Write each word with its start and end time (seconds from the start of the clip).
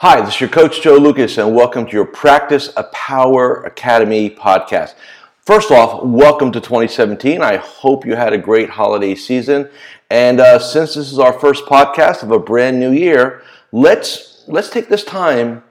Hi, 0.00 0.20
this 0.20 0.36
is 0.36 0.40
your 0.42 0.50
coach 0.50 0.80
Joe 0.80 0.94
Lucas, 0.94 1.38
and 1.38 1.56
welcome 1.56 1.84
to 1.84 1.92
your 1.92 2.04
Practice 2.04 2.72
a 2.76 2.84
Power 2.84 3.64
Academy 3.64 4.30
podcast. 4.30 4.94
First 5.40 5.72
off, 5.72 6.04
welcome 6.04 6.52
to 6.52 6.60
2017. 6.60 7.42
I 7.42 7.56
hope 7.56 8.06
you 8.06 8.14
had 8.14 8.32
a 8.32 8.38
great 8.38 8.70
holiday 8.70 9.16
season. 9.16 9.68
And 10.08 10.38
uh, 10.38 10.60
since 10.60 10.94
this 10.94 11.10
is 11.10 11.18
our 11.18 11.32
first 11.32 11.64
podcast 11.64 12.22
of 12.22 12.30
a 12.30 12.38
brand 12.38 12.78
new 12.78 12.92
year, 12.92 13.42
let's 13.72 14.44
let's 14.46 14.70
take 14.70 14.88
this 14.88 15.02
time 15.02 15.64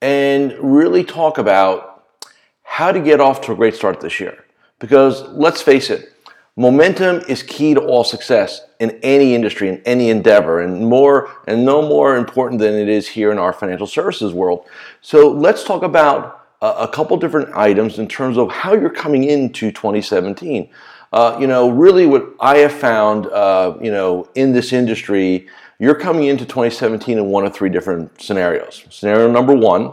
and 0.00 0.52
really 0.60 1.02
talk 1.02 1.38
about 1.38 2.06
how 2.62 2.92
to 2.92 3.00
get 3.00 3.20
off 3.20 3.40
to 3.40 3.52
a 3.54 3.56
great 3.56 3.74
start 3.74 3.98
this 3.98 4.20
year. 4.20 4.44
Because 4.78 5.22
let's 5.30 5.62
face 5.62 5.90
it, 5.90 6.13
momentum 6.56 7.20
is 7.28 7.42
key 7.42 7.74
to 7.74 7.80
all 7.80 8.04
success 8.04 8.62
in 8.80 8.90
any 9.02 9.34
industry, 9.34 9.68
in 9.68 9.82
any 9.84 10.10
endeavor, 10.10 10.60
and 10.60 10.86
more 10.86 11.30
and 11.46 11.64
no 11.64 11.82
more 11.82 12.16
important 12.16 12.60
than 12.60 12.74
it 12.74 12.88
is 12.88 13.08
here 13.08 13.32
in 13.32 13.38
our 13.38 13.52
financial 13.52 13.86
services 13.86 14.32
world. 14.32 14.66
So 15.00 15.30
let's 15.30 15.64
talk 15.64 15.82
about 15.82 16.44
a 16.60 16.88
couple 16.88 17.16
different 17.16 17.54
items 17.54 17.98
in 17.98 18.08
terms 18.08 18.38
of 18.38 18.50
how 18.50 18.74
you're 18.74 18.88
coming 18.88 19.24
into 19.24 19.70
2017. 19.70 20.70
Uh, 21.12 21.36
you 21.38 21.46
know, 21.46 21.70
really, 21.70 22.06
what 22.06 22.34
I 22.40 22.58
have 22.58 22.72
found, 22.72 23.26
uh, 23.26 23.76
you 23.80 23.90
know, 23.90 24.28
in 24.34 24.52
this 24.52 24.72
industry, 24.72 25.46
you're 25.78 25.94
coming 25.94 26.24
into 26.24 26.44
2017 26.44 27.18
in 27.18 27.26
one 27.26 27.44
of 27.44 27.54
three 27.54 27.68
different 27.68 28.20
scenarios. 28.20 28.84
Scenario 28.90 29.30
number 29.30 29.54
one 29.54 29.92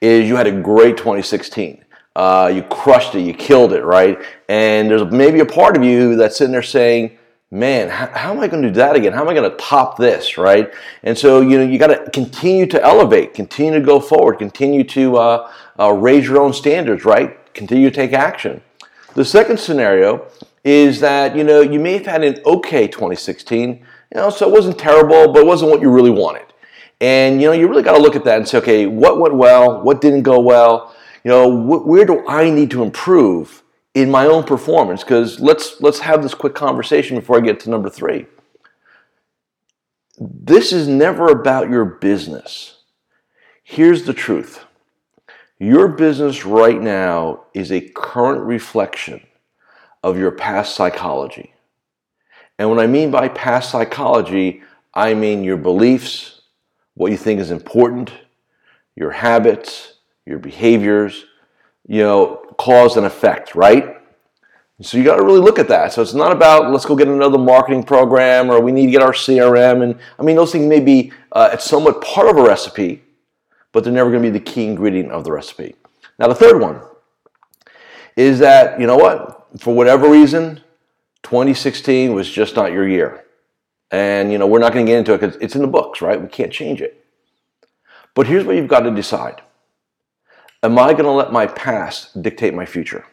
is 0.00 0.28
you 0.28 0.36
had 0.36 0.46
a 0.46 0.52
great 0.52 0.96
2016. 0.96 1.84
Uh, 2.16 2.50
you 2.54 2.62
crushed 2.62 3.14
it, 3.14 3.22
you 3.22 3.34
killed 3.34 3.72
it, 3.72 3.84
right? 3.84 4.18
And 4.48 4.90
there's 4.90 5.10
maybe 5.10 5.40
a 5.40 5.46
part 5.46 5.76
of 5.76 5.82
you 5.82 6.14
that's 6.16 6.36
sitting 6.36 6.52
there 6.52 6.62
saying, 6.62 7.18
man, 7.50 7.88
how, 7.88 8.06
how 8.08 8.30
am 8.32 8.40
I 8.40 8.48
going 8.48 8.62
to 8.62 8.68
do 8.68 8.74
that 8.74 8.96
again? 8.96 9.12
How 9.12 9.22
am 9.22 9.28
I 9.28 9.34
going 9.34 9.50
to 9.50 9.56
top 9.56 9.96
this, 9.96 10.38
right? 10.38 10.72
And 11.02 11.16
so, 11.16 11.40
you 11.40 11.58
know, 11.58 11.64
you 11.64 11.78
got 11.78 11.88
to 11.88 12.10
continue 12.10 12.66
to 12.66 12.82
elevate, 12.84 13.34
continue 13.34 13.78
to 13.78 13.84
go 13.84 14.00
forward, 14.00 14.38
continue 14.38 14.84
to 14.84 15.16
uh, 15.16 15.52
uh, 15.78 15.92
raise 15.92 16.26
your 16.26 16.40
own 16.40 16.52
standards, 16.52 17.04
right? 17.04 17.52
Continue 17.54 17.90
to 17.90 17.94
take 17.94 18.12
action. 18.12 18.60
The 19.14 19.24
second 19.24 19.58
scenario 19.58 20.26
is 20.64 21.00
that, 21.00 21.36
you 21.36 21.44
know, 21.44 21.60
you 21.60 21.78
may 21.78 21.92
have 21.94 22.06
had 22.06 22.24
an 22.24 22.40
okay 22.46 22.88
2016, 22.88 23.70
you 23.70 23.84
know, 24.14 24.30
so 24.30 24.48
it 24.48 24.52
wasn't 24.52 24.78
terrible, 24.78 25.32
but 25.32 25.40
it 25.40 25.46
wasn't 25.46 25.70
what 25.70 25.80
you 25.80 25.90
really 25.90 26.10
wanted. 26.10 26.46
And, 27.00 27.40
you 27.40 27.48
know, 27.48 27.52
you 27.52 27.68
really 27.68 27.82
got 27.82 27.96
to 27.96 28.02
look 28.02 28.16
at 28.16 28.24
that 28.24 28.38
and 28.38 28.48
say, 28.48 28.58
okay, 28.58 28.86
what 28.86 29.20
went 29.20 29.34
well? 29.34 29.82
What 29.82 30.00
didn't 30.00 30.22
go 30.22 30.40
well? 30.40 30.93
You 31.24 31.30
know, 31.30 31.50
wh- 31.50 31.86
where 31.86 32.04
do 32.04 32.26
I 32.28 32.50
need 32.50 32.70
to 32.72 32.82
improve 32.82 33.62
in 33.94 34.10
my 34.10 34.26
own 34.26 34.44
performance? 34.44 35.02
Because 35.02 35.40
let's 35.40 35.80
let's 35.80 36.00
have 36.00 36.22
this 36.22 36.34
quick 36.34 36.54
conversation 36.54 37.18
before 37.18 37.38
I 37.38 37.40
get 37.40 37.60
to 37.60 37.70
number 37.70 37.88
three. 37.90 38.26
This 40.18 40.72
is 40.72 40.86
never 40.86 41.28
about 41.28 41.70
your 41.70 41.84
business. 41.84 42.78
Here's 43.64 44.04
the 44.04 44.12
truth. 44.12 44.64
Your 45.58 45.88
business 45.88 46.44
right 46.44 46.80
now 46.80 47.44
is 47.54 47.72
a 47.72 47.80
current 47.80 48.42
reflection 48.42 49.26
of 50.02 50.18
your 50.18 50.30
past 50.30 50.76
psychology. 50.76 51.54
And 52.58 52.68
what 52.68 52.78
I 52.78 52.86
mean 52.86 53.10
by 53.10 53.28
past 53.28 53.70
psychology, 53.70 54.62
I 54.92 55.14
mean 55.14 55.42
your 55.42 55.56
beliefs, 55.56 56.42
what 56.94 57.10
you 57.10 57.16
think 57.16 57.40
is 57.40 57.50
important, 57.50 58.12
your 58.94 59.10
habits, 59.10 59.93
your 60.26 60.38
behaviors, 60.38 61.24
you 61.86 62.00
know, 62.00 62.42
cause 62.58 62.96
and 62.96 63.06
effect, 63.06 63.54
right? 63.54 63.96
So 64.82 64.98
you 64.98 65.04
got 65.04 65.16
to 65.16 65.22
really 65.22 65.40
look 65.40 65.58
at 65.58 65.68
that. 65.68 65.92
So 65.92 66.02
it's 66.02 66.14
not 66.14 66.32
about 66.32 66.72
let's 66.72 66.84
go 66.84 66.96
get 66.96 67.06
another 67.06 67.38
marketing 67.38 67.84
program 67.84 68.50
or 68.50 68.60
we 68.60 68.72
need 68.72 68.86
to 68.86 68.92
get 68.92 69.02
our 69.02 69.12
CRM. 69.12 69.82
And 69.82 69.98
I 70.18 70.22
mean, 70.22 70.34
those 70.34 70.50
things 70.50 70.66
may 70.66 70.80
be 70.80 71.12
uh, 71.32 71.50
it's 71.52 71.64
somewhat 71.64 72.02
part 72.02 72.28
of 72.28 72.36
a 72.36 72.42
recipe, 72.42 73.02
but 73.72 73.84
they're 73.84 73.92
never 73.92 74.10
going 74.10 74.22
to 74.22 74.30
be 74.30 74.36
the 74.36 74.44
key 74.44 74.66
ingredient 74.66 75.12
of 75.12 75.24
the 75.24 75.32
recipe. 75.32 75.76
Now 76.18 76.26
the 76.26 76.34
third 76.34 76.60
one 76.60 76.80
is 78.16 78.40
that 78.40 78.80
you 78.80 78.86
know 78.86 78.96
what, 78.96 79.46
for 79.58 79.74
whatever 79.74 80.08
reason, 80.08 80.60
2016 81.22 82.12
was 82.12 82.28
just 82.28 82.56
not 82.56 82.72
your 82.72 82.86
year, 82.86 83.24
and 83.90 84.30
you 84.32 84.38
know 84.38 84.46
we're 84.46 84.58
not 84.58 84.72
going 84.72 84.86
to 84.86 84.90
get 84.90 84.98
into 84.98 85.14
it 85.14 85.20
because 85.20 85.36
it's 85.40 85.54
in 85.54 85.62
the 85.62 85.68
books, 85.68 86.00
right? 86.00 86.20
We 86.20 86.28
can't 86.28 86.52
change 86.52 86.80
it. 86.80 87.04
But 88.14 88.26
here's 88.26 88.44
what 88.44 88.56
you've 88.56 88.68
got 88.68 88.80
to 88.80 88.90
decide 88.90 89.40
am 90.64 90.78
I 90.78 90.92
going 90.92 91.04
to 91.04 91.10
let 91.10 91.32
my 91.32 91.46
past 91.46 92.20
dictate 92.20 92.54
my 92.54 92.66
future? 92.66 93.06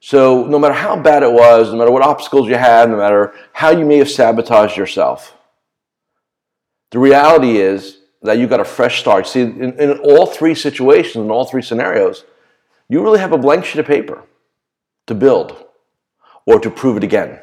So, 0.00 0.46
no 0.46 0.58
matter 0.58 0.74
how 0.74 0.96
bad 0.96 1.22
it 1.22 1.32
was, 1.32 1.70
no 1.70 1.78
matter 1.78 1.90
what 1.90 2.02
obstacles 2.02 2.48
you 2.48 2.54
had, 2.54 2.88
no 2.88 2.96
matter 2.96 3.34
how 3.52 3.70
you 3.70 3.84
may 3.84 3.98
have 3.98 4.10
sabotaged 4.10 4.76
yourself, 4.76 5.36
the 6.90 6.98
reality 6.98 7.58
is 7.58 7.98
that 8.22 8.38
you 8.38 8.46
got 8.46 8.60
a 8.60 8.64
fresh 8.64 9.00
start. 9.00 9.26
See, 9.26 9.42
in, 9.42 9.78
in 9.78 9.98
all 9.98 10.26
three 10.26 10.54
situations, 10.54 11.16
in 11.16 11.30
all 11.30 11.44
three 11.44 11.62
scenarios, 11.62 12.24
you 12.88 13.02
really 13.02 13.18
have 13.18 13.32
a 13.32 13.38
blank 13.38 13.64
sheet 13.64 13.80
of 13.80 13.86
paper 13.86 14.24
to 15.06 15.14
build 15.14 15.64
or 16.46 16.58
to 16.60 16.70
prove 16.70 16.96
it 16.96 17.04
again. 17.04 17.40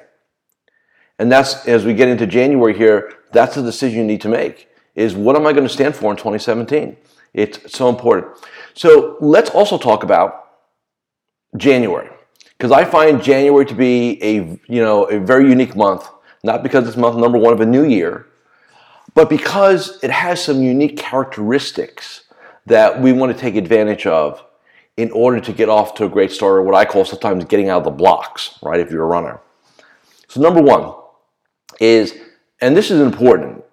And 1.20 1.32
that's, 1.32 1.68
as 1.68 1.86
we 1.86 1.94
get 1.94 2.10
into 2.10 2.26
January 2.26 2.76
here, 2.76 3.14
that's 3.32 3.56
the 3.56 3.62
decision 3.62 4.00
you 4.00 4.06
need 4.06 4.22
to 4.22 4.30
make 4.30 4.70
is 4.96 5.16
what 5.16 5.36
am 5.36 5.46
I 5.46 5.54
going 5.54 5.68
to 5.68 5.74
stand 5.74 5.96
for 5.96 6.12
in 6.12 6.18
2017? 6.18 6.98
It's 7.34 7.76
so 7.76 7.90
important. 7.90 8.28
So 8.74 9.18
let's 9.20 9.50
also 9.50 9.78
talk 9.78 10.04
about 10.04 10.52
January 11.58 12.10
because 12.58 12.72
I 12.72 12.86
find 12.86 13.22
January 13.22 13.66
to 13.66 13.76
be 13.76 14.22
a 14.24 14.36
you 14.68 14.82
know 14.82 15.04
a 15.06 15.20
very 15.20 15.50
unique 15.50 15.76
month, 15.76 16.08
not 16.44 16.64
because 16.64 16.88
it's 16.88 16.98
month 16.98 17.18
number 17.18 17.38
one 17.38 17.54
of 17.54 17.60
a 17.60 17.66
new 17.66 17.84
year, 17.84 18.28
but 19.14 19.30
because 19.30 20.02
it 20.02 20.12
has 20.12 20.44
some 20.44 20.62
unique 20.62 20.98
characteristics 20.98 22.24
that 22.66 23.02
we 23.02 23.12
want 23.12 23.34
to 23.34 23.38
take 23.38 23.56
advantage 23.56 24.06
of 24.06 24.44
in 24.98 25.12
order 25.12 25.42
to 25.42 25.52
get 25.52 25.68
off 25.68 25.94
to 25.96 26.06
a 26.06 26.10
great 26.10 26.32
start, 26.32 26.54
or 26.54 26.64
what 26.64 26.74
I 26.74 26.86
call 26.86 27.04
sometimes 27.04 27.44
getting 27.46 27.68
out 27.68 27.80
of 27.80 27.84
the 27.84 27.92
blocks, 27.92 28.58
right? 28.64 28.80
If 28.80 28.92
you're 28.92 29.04
a 29.04 29.08
runner. 29.08 29.42
So 30.30 30.40
number 30.40 30.62
one 30.62 30.94
is, 31.82 32.18
and 32.62 32.76
this 32.76 32.92
is 32.92 33.02
important, 33.02 33.65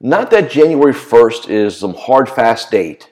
not 0.00 0.30
that 0.30 0.50
January 0.50 0.94
1st 0.94 1.48
is 1.50 1.76
some 1.76 1.94
hard, 1.94 2.28
fast 2.28 2.70
date, 2.70 3.10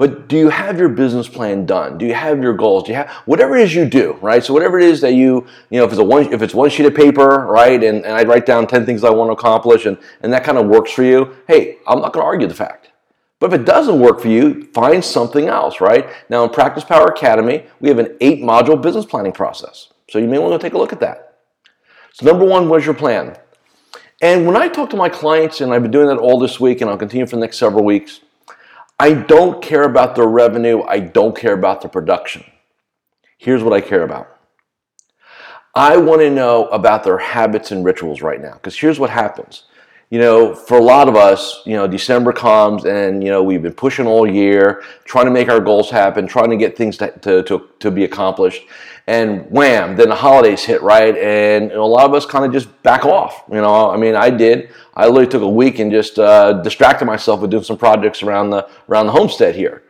but 0.00 0.28
do 0.28 0.38
you 0.38 0.48
have 0.48 0.78
your 0.78 0.88
business 0.88 1.28
plan 1.28 1.66
done? 1.66 1.98
Do 1.98 2.06
you 2.06 2.14
have 2.14 2.42
your 2.42 2.54
goals? 2.54 2.84
Do 2.84 2.92
you 2.92 2.96
have 2.96 3.10
whatever 3.26 3.54
it 3.54 3.64
is 3.64 3.74
you 3.74 3.84
do, 3.84 4.16
right? 4.22 4.42
So 4.42 4.54
whatever 4.54 4.78
it 4.78 4.86
is 4.86 5.02
that 5.02 5.12
you, 5.12 5.46
you 5.68 5.78
know, 5.78 5.84
if 5.84 5.90
it's 5.90 6.00
a 6.00 6.04
one, 6.04 6.32
if 6.32 6.40
it's 6.40 6.54
one 6.54 6.70
sheet 6.70 6.86
of 6.86 6.94
paper, 6.94 7.46
right, 7.46 7.84
and, 7.84 8.04
and 8.06 8.14
I 8.14 8.24
write 8.24 8.46
down 8.46 8.66
10 8.66 8.86
things 8.86 9.04
I 9.04 9.10
want 9.10 9.28
to 9.28 9.32
accomplish 9.32 9.84
and, 9.84 9.98
and 10.22 10.32
that 10.32 10.42
kind 10.42 10.56
of 10.56 10.66
works 10.68 10.90
for 10.90 11.02
you, 11.02 11.36
hey, 11.46 11.76
I'm 11.86 12.00
not 12.00 12.14
going 12.14 12.24
to 12.24 12.26
argue 12.26 12.48
the 12.48 12.54
fact. 12.54 12.92
But 13.40 13.52
if 13.52 13.60
it 13.60 13.66
doesn't 13.66 14.00
work 14.00 14.20
for 14.20 14.28
you, 14.28 14.64
find 14.72 15.04
something 15.04 15.48
else, 15.48 15.82
right? 15.82 16.08
Now 16.30 16.44
in 16.44 16.50
PracticePower 16.50 17.10
Academy, 17.10 17.66
we 17.78 17.90
have 17.90 17.98
an 17.98 18.16
eight 18.22 18.40
module 18.40 18.80
business 18.80 19.04
planning 19.04 19.32
process. 19.32 19.92
So 20.08 20.18
you 20.18 20.28
may 20.28 20.38
want 20.38 20.58
to 20.58 20.66
take 20.66 20.72
a 20.72 20.78
look 20.78 20.94
at 20.94 21.00
that. 21.00 21.40
So 22.14 22.24
number 22.24 22.46
one, 22.46 22.70
what's 22.70 22.86
your 22.86 22.94
plan? 22.94 23.36
And 24.20 24.46
when 24.46 24.56
I 24.56 24.68
talk 24.68 24.90
to 24.90 24.96
my 24.96 25.08
clients, 25.08 25.60
and 25.60 25.72
I've 25.72 25.82
been 25.82 25.90
doing 25.90 26.08
that 26.08 26.18
all 26.18 26.38
this 26.38 26.60
week, 26.60 26.80
and 26.80 26.90
I'll 26.90 26.98
continue 26.98 27.26
for 27.26 27.36
the 27.36 27.40
next 27.40 27.58
several 27.58 27.84
weeks, 27.84 28.20
I 28.98 29.14
don't 29.14 29.62
care 29.62 29.84
about 29.84 30.14
their 30.14 30.26
revenue. 30.26 30.82
I 30.82 31.00
don't 31.00 31.34
care 31.34 31.54
about 31.54 31.80
their 31.80 31.90
production. 31.90 32.44
Here's 33.38 33.62
what 33.62 33.72
I 33.72 33.80
care 33.80 34.02
about. 34.02 34.36
I 35.74 35.96
want 35.96 36.20
to 36.20 36.30
know 36.30 36.66
about 36.68 37.04
their 37.04 37.16
habits 37.16 37.70
and 37.70 37.84
rituals 37.84 38.20
right 38.20 38.40
now. 38.40 38.52
Because 38.52 38.78
here's 38.78 38.98
what 38.98 39.08
happens 39.08 39.64
you 40.10 40.18
know, 40.18 40.56
for 40.56 40.76
a 40.76 40.82
lot 40.82 41.08
of 41.08 41.14
us, 41.14 41.62
you 41.64 41.76
know, 41.76 41.86
December 41.86 42.32
comes 42.32 42.84
and, 42.84 43.22
you 43.22 43.30
know, 43.30 43.44
we've 43.44 43.62
been 43.62 43.72
pushing 43.72 44.08
all 44.08 44.28
year, 44.28 44.82
trying 45.04 45.26
to 45.26 45.30
make 45.30 45.48
our 45.48 45.60
goals 45.60 45.88
happen, 45.88 46.26
trying 46.26 46.50
to 46.50 46.56
get 46.56 46.76
things 46.76 46.96
to, 46.96 47.12
to, 47.20 47.44
to, 47.44 47.68
to 47.78 47.90
be 47.92 48.02
accomplished. 48.02 48.64
And 49.06 49.48
wham, 49.50 49.94
then 49.96 50.08
the 50.08 50.16
holidays 50.16 50.64
hit, 50.64 50.82
right? 50.82 51.16
And 51.16 51.68
know, 51.68 51.84
a 51.84 51.86
lot 51.86 52.06
of 52.06 52.14
us 52.14 52.26
kind 52.26 52.44
of 52.44 52.52
just 52.52 52.82
back 52.82 53.04
off. 53.04 53.44
You 53.48 53.60
know, 53.60 53.88
I 53.88 53.96
mean, 53.96 54.16
I 54.16 54.30
did. 54.30 54.70
I 54.94 55.06
literally 55.06 55.28
took 55.28 55.42
a 55.42 55.48
week 55.48 55.78
and 55.78 55.92
just 55.92 56.18
uh, 56.18 56.54
distracted 56.54 57.04
myself 57.04 57.40
with 57.40 57.52
doing 57.52 57.62
some 57.62 57.78
projects 57.78 58.22
around 58.24 58.50
the, 58.50 58.68
around 58.88 59.06
the 59.06 59.12
homestead 59.12 59.54
here. 59.54 59.84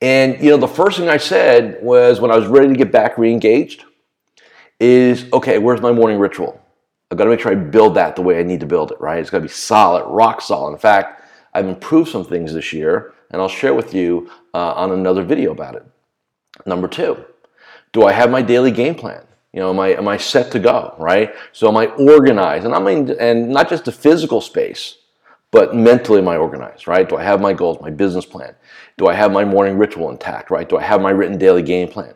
And, 0.00 0.40
you 0.40 0.50
know, 0.50 0.58
the 0.58 0.68
first 0.68 0.98
thing 0.98 1.08
I 1.08 1.16
said 1.16 1.78
was 1.82 2.20
when 2.20 2.30
I 2.30 2.36
was 2.36 2.46
ready 2.46 2.68
to 2.68 2.74
get 2.74 2.92
back 2.92 3.18
re 3.18 3.32
engaged 3.32 3.84
is, 4.78 5.26
okay, 5.32 5.58
where's 5.58 5.80
my 5.80 5.90
morning 5.90 6.20
ritual? 6.20 6.60
I've 7.10 7.18
got 7.18 7.24
to 7.24 7.30
make 7.30 7.40
sure 7.40 7.52
I 7.52 7.54
build 7.54 7.94
that 7.94 8.16
the 8.16 8.22
way 8.22 8.40
I 8.40 8.42
need 8.42 8.60
to 8.60 8.66
build 8.66 8.90
it, 8.90 9.00
right? 9.00 9.20
It's 9.20 9.30
got 9.30 9.38
to 9.38 9.42
be 9.42 9.48
solid, 9.48 10.04
rock 10.06 10.40
solid. 10.40 10.72
In 10.72 10.78
fact, 10.78 11.22
I've 11.54 11.68
improved 11.68 12.10
some 12.10 12.24
things 12.24 12.52
this 12.52 12.72
year, 12.72 13.14
and 13.30 13.40
I'll 13.40 13.48
share 13.48 13.74
with 13.74 13.94
you 13.94 14.30
uh, 14.54 14.72
on 14.72 14.90
another 14.90 15.22
video 15.22 15.52
about 15.52 15.76
it. 15.76 15.86
Number 16.66 16.88
two, 16.88 17.24
do 17.92 18.04
I 18.04 18.12
have 18.12 18.30
my 18.30 18.42
daily 18.42 18.72
game 18.72 18.96
plan? 18.96 19.22
You 19.52 19.60
know, 19.60 19.70
am 19.70 19.78
I, 19.78 19.88
am 19.94 20.08
I 20.08 20.16
set 20.16 20.50
to 20.52 20.58
go, 20.58 20.94
right? 20.98 21.32
So 21.52 21.68
am 21.68 21.76
I 21.76 21.86
organized? 21.86 22.66
And 22.66 22.74
I 22.74 22.80
mean, 22.80 23.10
and 23.20 23.50
not 23.50 23.68
just 23.68 23.84
the 23.84 23.92
physical 23.92 24.40
space, 24.40 24.98
but 25.52 25.74
mentally 25.74 26.18
am 26.18 26.28
I 26.28 26.36
organized, 26.36 26.88
right? 26.88 27.08
Do 27.08 27.16
I 27.16 27.22
have 27.22 27.40
my 27.40 27.52
goals, 27.52 27.80
my 27.80 27.90
business 27.90 28.26
plan? 28.26 28.54
Do 28.98 29.06
I 29.06 29.14
have 29.14 29.32
my 29.32 29.44
morning 29.44 29.78
ritual 29.78 30.10
intact, 30.10 30.50
right? 30.50 30.68
Do 30.68 30.76
I 30.76 30.82
have 30.82 31.00
my 31.00 31.10
written 31.10 31.38
daily 31.38 31.62
game 31.62 31.88
plan? 31.88 32.14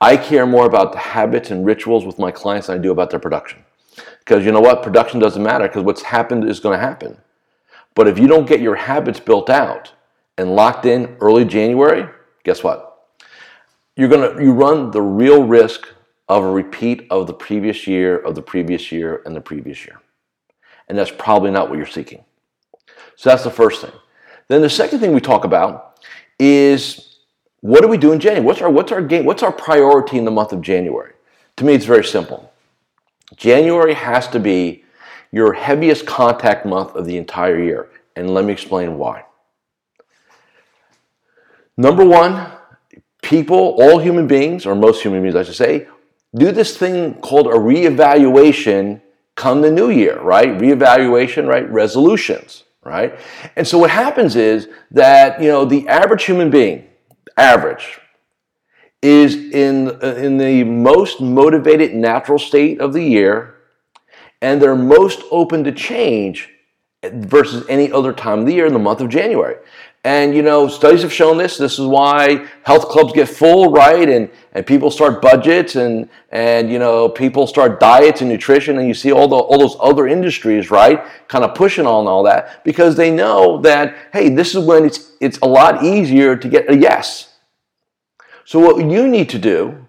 I 0.00 0.16
care 0.16 0.46
more 0.46 0.66
about 0.66 0.92
the 0.92 0.98
habits 0.98 1.50
and 1.50 1.64
rituals 1.64 2.04
with 2.04 2.18
my 2.18 2.30
clients 2.30 2.66
than 2.66 2.78
I 2.78 2.82
do 2.82 2.92
about 2.92 3.10
their 3.10 3.18
production. 3.18 3.64
Because 4.26 4.44
you 4.44 4.50
know 4.50 4.60
what? 4.60 4.82
Production 4.82 5.20
doesn't 5.20 5.42
matter 5.42 5.68
because 5.68 5.84
what's 5.84 6.02
happened 6.02 6.48
is 6.48 6.58
going 6.58 6.76
to 6.76 6.84
happen. 6.84 7.16
But 7.94 8.08
if 8.08 8.18
you 8.18 8.26
don't 8.26 8.46
get 8.46 8.60
your 8.60 8.74
habits 8.74 9.20
built 9.20 9.48
out 9.48 9.92
and 10.36 10.54
locked 10.54 10.84
in 10.84 11.16
early 11.20 11.44
January, 11.44 12.08
guess 12.42 12.62
what? 12.62 13.08
You're 13.96 14.10
gonna 14.10 14.42
you 14.42 14.52
run 14.52 14.90
the 14.90 15.00
real 15.00 15.44
risk 15.44 15.88
of 16.28 16.44
a 16.44 16.50
repeat 16.50 17.06
of 17.10 17.26
the 17.26 17.32
previous 17.32 17.86
year, 17.86 18.18
of 18.18 18.34
the 18.34 18.42
previous 18.42 18.92
year, 18.92 19.22
and 19.24 19.34
the 19.34 19.40
previous 19.40 19.86
year. 19.86 20.02
And 20.88 20.98
that's 20.98 21.10
probably 21.10 21.50
not 21.50 21.70
what 21.70 21.78
you're 21.78 21.86
seeking. 21.86 22.24
So 23.14 23.30
that's 23.30 23.44
the 23.44 23.50
first 23.50 23.80
thing. 23.80 23.92
Then 24.48 24.60
the 24.60 24.68
second 24.68 24.98
thing 24.98 25.14
we 25.14 25.20
talk 25.20 25.44
about 25.44 26.00
is 26.38 27.20
what 27.60 27.80
do 27.80 27.88
we 27.88 27.96
do 27.96 28.12
in 28.12 28.20
January? 28.20 28.44
What's 28.44 28.60
our 28.60 28.70
what's 28.70 28.92
our 28.92 29.00
game? 29.00 29.24
What's 29.24 29.42
our 29.42 29.52
priority 29.52 30.18
in 30.18 30.26
the 30.26 30.30
month 30.30 30.52
of 30.52 30.60
January? 30.60 31.12
To 31.56 31.64
me, 31.64 31.72
it's 31.72 31.86
very 31.86 32.04
simple. 32.04 32.52
January 33.34 33.94
has 33.94 34.28
to 34.28 34.38
be 34.38 34.84
your 35.32 35.52
heaviest 35.52 36.06
contact 36.06 36.64
month 36.64 36.94
of 36.94 37.06
the 37.06 37.16
entire 37.16 37.60
year. 37.60 37.90
And 38.14 38.30
let 38.30 38.44
me 38.44 38.52
explain 38.52 38.96
why. 38.96 39.24
Number 41.76 42.04
one, 42.04 42.52
people, 43.22 43.76
all 43.80 43.98
human 43.98 44.26
beings, 44.26 44.64
or 44.64 44.74
most 44.74 45.02
human 45.02 45.22
beings, 45.22 45.36
I 45.36 45.42
should 45.42 45.56
say, 45.56 45.88
do 46.34 46.52
this 46.52 46.76
thing 46.76 47.14
called 47.14 47.46
a 47.46 47.50
reevaluation 47.50 49.02
come 49.34 49.60
the 49.60 49.70
new 49.70 49.90
year, 49.90 50.20
right? 50.20 50.48
Reevaluation, 50.48 51.46
right? 51.46 51.70
Resolutions, 51.70 52.64
right? 52.82 53.18
And 53.56 53.66
so 53.66 53.78
what 53.78 53.90
happens 53.90 54.36
is 54.36 54.68
that, 54.92 55.42
you 55.42 55.48
know, 55.48 55.64
the 55.64 55.86
average 55.88 56.24
human 56.24 56.48
being, 56.48 56.88
average, 57.36 58.00
is 59.02 59.34
in, 59.52 59.88
uh, 60.02 60.14
in 60.16 60.38
the 60.38 60.64
most 60.64 61.20
motivated 61.20 61.94
natural 61.94 62.38
state 62.38 62.80
of 62.80 62.92
the 62.92 63.02
year 63.02 63.56
and 64.42 64.60
they're 64.60 64.76
most 64.76 65.22
open 65.30 65.64
to 65.64 65.72
change 65.72 66.50
versus 67.12 67.64
any 67.68 67.90
other 67.92 68.12
time 68.12 68.40
of 68.40 68.46
the 68.46 68.52
year 68.52 68.66
in 68.66 68.72
the 68.72 68.78
month 68.78 69.00
of 69.00 69.08
January. 69.08 69.56
And 70.04 70.36
you 70.36 70.42
know, 70.42 70.68
studies 70.68 71.02
have 71.02 71.12
shown 71.12 71.36
this. 71.36 71.56
This 71.56 71.80
is 71.80 71.86
why 71.86 72.46
health 72.62 72.88
clubs 72.88 73.12
get 73.12 73.28
full, 73.28 73.72
right? 73.72 74.08
And 74.08 74.30
and 74.52 74.64
people 74.64 74.92
start 74.92 75.20
budgets 75.20 75.74
and 75.74 76.08
and 76.30 76.70
you 76.70 76.78
know, 76.78 77.08
people 77.08 77.48
start 77.48 77.80
diets 77.80 78.20
and 78.20 78.30
nutrition 78.30 78.78
and 78.78 78.86
you 78.86 78.94
see 78.94 79.10
all 79.10 79.26
the 79.26 79.34
all 79.34 79.58
those 79.58 79.76
other 79.80 80.06
industries, 80.06 80.70
right? 80.70 81.04
Kind 81.26 81.42
of 81.42 81.56
pushing 81.56 81.86
on 81.86 82.06
all 82.06 82.22
that 82.22 82.62
because 82.62 82.96
they 82.96 83.10
know 83.10 83.60
that 83.62 83.96
hey, 84.12 84.28
this 84.28 84.54
is 84.54 84.64
when 84.64 84.84
it's 84.84 85.10
it's 85.20 85.38
a 85.38 85.46
lot 85.46 85.82
easier 85.82 86.36
to 86.36 86.48
get 86.48 86.70
a 86.70 86.76
yes. 86.76 87.35
So 88.46 88.60
what 88.60 88.78
you 88.78 89.08
need 89.08 89.28
to 89.30 89.40
do 89.40 89.86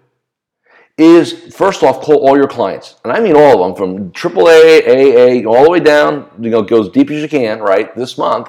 is 0.98 1.54
first 1.54 1.84
off 1.84 2.00
call 2.00 2.26
all 2.26 2.36
your 2.36 2.48
clients, 2.48 2.96
and 3.04 3.12
I 3.12 3.20
mean 3.20 3.36
all 3.36 3.62
of 3.62 3.68
them 3.68 3.76
from 3.76 4.10
AAA, 4.10 5.44
AA, 5.44 5.48
all 5.48 5.62
the 5.62 5.70
way 5.70 5.78
down. 5.78 6.28
You 6.40 6.50
know, 6.50 6.62
go 6.62 6.80
as 6.80 6.88
deep 6.88 7.08
as 7.12 7.22
you 7.22 7.28
can, 7.28 7.60
right? 7.60 7.94
This 7.94 8.18
month, 8.18 8.48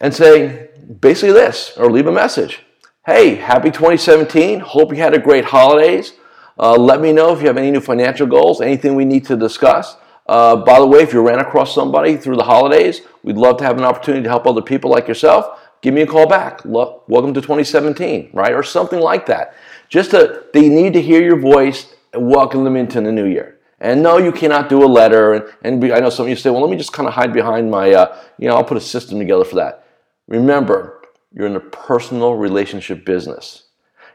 and 0.00 0.14
say 0.14 0.68
basically 1.00 1.32
this, 1.32 1.78
or 1.78 1.90
leave 1.90 2.08
a 2.08 2.12
message. 2.12 2.60
Hey, 3.06 3.36
happy 3.36 3.70
2017. 3.70 4.60
Hope 4.60 4.90
you 4.90 4.98
had 4.98 5.14
a 5.14 5.18
great 5.18 5.46
holidays. 5.46 6.12
Uh, 6.58 6.76
let 6.76 7.00
me 7.00 7.10
know 7.10 7.32
if 7.32 7.40
you 7.40 7.46
have 7.46 7.56
any 7.56 7.70
new 7.70 7.80
financial 7.80 8.26
goals, 8.26 8.60
anything 8.60 8.94
we 8.94 9.06
need 9.06 9.24
to 9.24 9.36
discuss. 9.36 9.96
Uh, 10.26 10.56
by 10.56 10.78
the 10.78 10.86
way, 10.86 11.00
if 11.00 11.14
you 11.14 11.26
ran 11.26 11.38
across 11.38 11.74
somebody 11.74 12.18
through 12.18 12.36
the 12.36 12.44
holidays, 12.44 13.00
we'd 13.22 13.38
love 13.38 13.56
to 13.56 13.64
have 13.64 13.78
an 13.78 13.84
opportunity 13.84 14.22
to 14.22 14.28
help 14.28 14.46
other 14.46 14.60
people 14.60 14.90
like 14.90 15.08
yourself. 15.08 15.58
Give 15.82 15.94
me 15.94 16.02
a 16.02 16.06
call 16.06 16.26
back. 16.26 16.64
Look, 16.64 17.08
Welcome 17.08 17.32
to 17.34 17.40
2017, 17.40 18.30
right? 18.32 18.52
Or 18.52 18.62
something 18.62 19.00
like 19.00 19.26
that. 19.26 19.54
Just 19.88 20.10
to, 20.10 20.44
they 20.52 20.68
need 20.68 20.92
to 20.92 21.02
hear 21.02 21.22
your 21.22 21.38
voice 21.38 21.94
and 22.12 22.28
welcome 22.28 22.64
them 22.64 22.76
into 22.76 23.00
the 23.00 23.10
new 23.10 23.26
year. 23.26 23.58
And 23.80 24.02
no, 24.02 24.18
you 24.18 24.30
cannot 24.30 24.68
do 24.68 24.84
a 24.84 24.86
letter. 24.86 25.32
And, 25.32 25.44
and 25.62 25.80
be, 25.80 25.92
I 25.92 26.00
know 26.00 26.10
some 26.10 26.26
of 26.26 26.30
you 26.30 26.36
say, 26.36 26.50
well, 26.50 26.60
let 26.60 26.70
me 26.70 26.76
just 26.76 26.92
kind 26.92 27.08
of 27.08 27.14
hide 27.14 27.32
behind 27.32 27.70
my, 27.70 27.92
uh, 27.92 28.16
you 28.38 28.48
know, 28.48 28.56
I'll 28.56 28.64
put 28.64 28.76
a 28.76 28.80
system 28.80 29.18
together 29.18 29.44
for 29.44 29.56
that. 29.56 29.86
Remember, 30.28 31.00
you're 31.32 31.46
in 31.46 31.56
a 31.56 31.60
personal 31.60 32.34
relationship 32.34 33.04
business. 33.04 33.64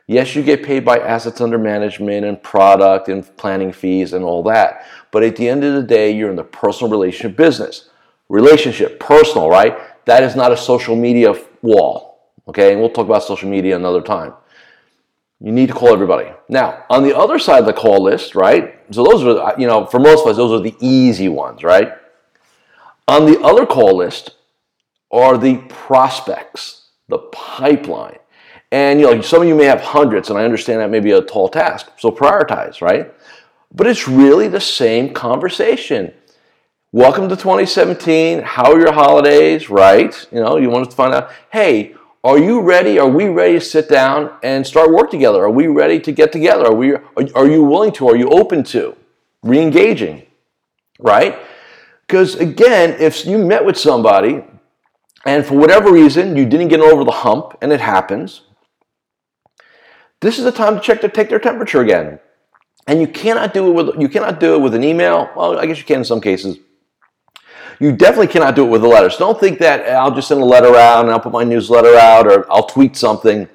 Yes, 0.08 0.36
you 0.36 0.44
get 0.44 0.64
paid 0.64 0.86
by 0.86 1.00
assets 1.00 1.42
under 1.42 1.58
management 1.58 2.26
and 2.26 2.42
product 2.44 3.10
and 3.10 3.36
planning 3.38 3.72
fees 3.72 4.14
and 4.14 4.24
all 4.24 4.44
that. 4.44 4.86
But 5.12 5.24
at 5.24 5.36
the 5.36 5.50
end 5.50 5.64
of 5.64 5.74
the 5.74 5.84
day, 5.84 6.12
you're 6.12 6.30
in 6.30 6.36
the 6.36 6.44
personal 6.44 6.92
relationship 6.92 7.36
business. 7.36 7.90
Relationship, 8.30 9.00
personal, 9.00 9.50
right? 9.50 9.78
That 10.06 10.22
is 10.22 10.36
not 10.36 10.52
a 10.52 10.58
social 10.58 10.96
media 10.96 11.34
wall. 11.66 12.32
Okay, 12.48 12.72
and 12.72 12.80
we'll 12.80 12.92
talk 12.92 13.06
about 13.06 13.24
social 13.24 13.50
media 13.50 13.76
another 13.76 14.02
time. 14.02 14.34
You 15.42 15.52
need 15.52 15.68
to 15.68 15.74
call 15.74 15.92
everybody. 15.92 16.32
Now, 16.48 16.86
on 16.90 17.04
the 17.04 17.16
other 17.18 17.40
side 17.40 17.60
of 17.60 17.66
the 17.66 17.74
call 17.74 18.04
list, 18.04 18.36
right? 18.36 18.80
So 18.92 19.04
those 19.04 19.24
are, 19.24 19.56
you 19.60 19.68
know, 19.68 19.86
for 19.86 20.00
most 20.00 20.22
of 20.22 20.28
us, 20.28 20.38
those 20.38 20.60
are 20.60 20.64
the 20.64 20.76
easy 20.80 21.28
ones, 21.28 21.64
right? 21.64 21.92
On 23.08 23.26
the 23.26 23.40
other 23.42 23.66
call 23.66 23.98
list 23.98 24.32
are 25.12 25.38
the 25.38 25.58
prospects, 25.68 26.90
the 27.10 27.18
pipeline. 27.18 28.20
And 28.72 29.00
you 29.00 29.06
know, 29.06 29.22
some 29.22 29.42
of 29.42 29.48
you 29.48 29.56
may 29.56 29.66
have 29.66 29.82
hundreds, 29.82 30.30
and 30.30 30.40
I 30.40 30.44
understand 30.44 30.80
that 30.80 30.90
may 30.90 31.00
be 31.00 31.12
a 31.12 31.22
tall 31.22 31.50
task. 31.50 31.92
So 31.98 32.12
prioritize, 32.12 32.82
right? 32.82 33.14
But 33.74 33.88
it's 33.88 34.08
really 34.08 34.48
the 34.48 34.62
same 34.62 35.14
conversation. 35.14 36.14
Welcome 36.96 37.28
to 37.28 37.36
2017. 37.36 38.42
How 38.42 38.72
are 38.72 38.80
your 38.80 38.94
holidays? 38.94 39.70
Right? 39.70 40.16
You 40.32 40.40
know, 40.40 40.56
you 40.56 40.70
want 40.70 40.90
to 40.90 40.96
find 40.96 41.14
out, 41.14 41.30
hey, 41.52 41.94
are 42.24 42.38
you 42.38 42.62
ready? 42.62 42.98
Are 43.00 43.10
we 43.10 43.26
ready 43.26 43.56
to 43.56 43.60
sit 43.60 43.90
down 43.90 44.32
and 44.44 44.66
start 44.66 44.92
work 44.92 45.12
together? 45.12 45.44
Are 45.44 45.52
we 45.52 45.68
ready 45.68 46.00
to 46.00 46.14
get 46.14 46.32
together? 46.32 46.68
Are 46.68 46.74
we 46.74 46.94
are 46.94 47.50
you 47.50 47.66
willing 47.66 47.92
to? 47.96 48.08
Are 48.08 48.16
you 48.16 48.30
open 48.30 48.64
to 48.76 48.96
re-engaging? 49.44 50.26
Right? 50.98 51.38
Because 52.08 52.36
again, 52.36 52.96
if 52.98 53.26
you 53.26 53.40
met 53.40 53.66
with 53.66 53.78
somebody 53.78 54.46
and 55.26 55.46
for 55.46 55.56
whatever 55.56 55.92
reason 55.92 56.38
you 56.38 56.46
didn't 56.46 56.70
get 56.70 56.80
over 56.80 57.04
the 57.04 57.12
hump 57.12 57.58
and 57.62 57.74
it 57.74 57.82
happens, 57.82 58.44
this 60.22 60.38
is 60.38 60.46
the 60.46 60.52
time 60.54 60.76
to 60.76 60.80
check 60.80 61.02
to 61.02 61.10
take 61.10 61.28
their 61.28 61.40
temperature 61.40 61.82
again. 61.82 62.20
And 62.88 63.02
you 63.02 63.08
cannot 63.08 63.54
do 63.54 63.68
it 63.68 63.74
with 63.74 64.02
you 64.02 64.08
cannot 64.08 64.40
do 64.40 64.56
it 64.56 64.60
with 64.60 64.74
an 64.74 64.86
email. 64.86 65.30
Well, 65.36 65.60
I 65.60 65.66
guess 65.66 65.78
you 65.78 65.84
can 65.84 65.98
in 65.98 66.06
some 66.06 66.22
cases. 66.22 66.60
You 67.80 67.92
definitely 67.92 68.28
cannot 68.28 68.56
do 68.56 68.66
it 68.66 68.70
with 68.70 68.82
the 68.82 68.88
letters. 68.88 69.18
Don't 69.18 69.40
think 69.40 69.60
that 69.60 69.90
I'll 69.90 70.14
just 70.14 70.28
send 70.28 70.42
a 70.42 70.46
letter 70.46 70.76
out 70.76 71.06
and 71.06 71.12
I'll 71.12 71.20
put 71.20 71.34
my 71.34 71.44
newsletter 71.44 71.96
out 71.98 72.28
or 72.28 72.52
I'll 72.52 72.66
tweet 72.66 72.96
something. 72.96 73.48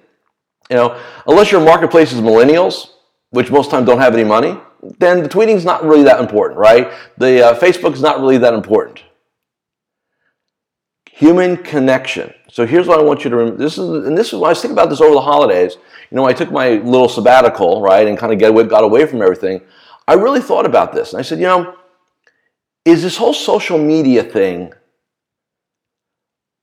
You 0.69 0.77
know, 0.77 1.01
unless 1.27 1.51
your 1.51 1.61
marketplace 1.61 2.13
is 2.13 2.21
millennials, 2.21 2.91
which 3.31 3.51
most 3.51 3.71
times 3.71 3.87
don't 3.87 3.99
have 3.99 4.15
any 4.15 4.25
money, 4.25 4.59
then 4.99 5.23
the 5.23 5.29
tweeting 5.29 5.57
is 5.57 5.65
not 5.65 5.85
really 5.85 6.05
that 6.05 6.21
important, 6.21 6.59
right? 6.59 6.91
The 7.19 7.49
uh, 7.49 7.59
Facebook 7.59 7.95
is 7.95 8.03
not 8.03 8.21
really 8.21 8.39
that 8.39 8.55
important. 8.55 9.03
Human 11.11 11.57
connection. 11.57 12.33
So 12.49 12.67
here's 12.67 12.87
what 12.87 12.99
I 12.99 13.03
want 13.03 13.25
you 13.25 13.31
to 13.31 13.37
remember. 13.37 13.63
This 13.63 13.79
is, 13.79 14.07
and 14.07 14.17
this 14.17 14.29
is 14.29 14.35
when 14.35 14.45
I 14.45 14.49
was 14.51 14.61
thinking 14.61 14.77
about 14.77 14.91
this 14.91 15.01
over 15.01 15.15
the 15.15 15.21
holidays. 15.21 15.77
You 16.11 16.17
know, 16.17 16.25
I 16.25 16.33
took 16.33 16.51
my 16.51 16.71
little 16.71 17.09
sabbatical, 17.09 17.83
right, 17.83 18.07
and 18.07 18.17
kind 18.17 18.33
of 18.33 18.39
get 18.39 18.51
away, 18.51 18.65
got 18.65 18.85
away 18.85 19.07
from 19.07 19.23
everything. 19.23 19.61
I 20.09 20.15
really 20.15 20.41
thought 20.41 20.67
about 20.67 20.93
this, 20.93 21.13
and 21.13 21.21
I 21.21 21.23
said, 21.23 21.39
you 21.39 21.45
know, 21.45 21.77
is 22.85 23.03
this 23.03 23.17
whole 23.17 23.35
social 23.35 23.79
media 23.79 24.23
thing 24.23 24.73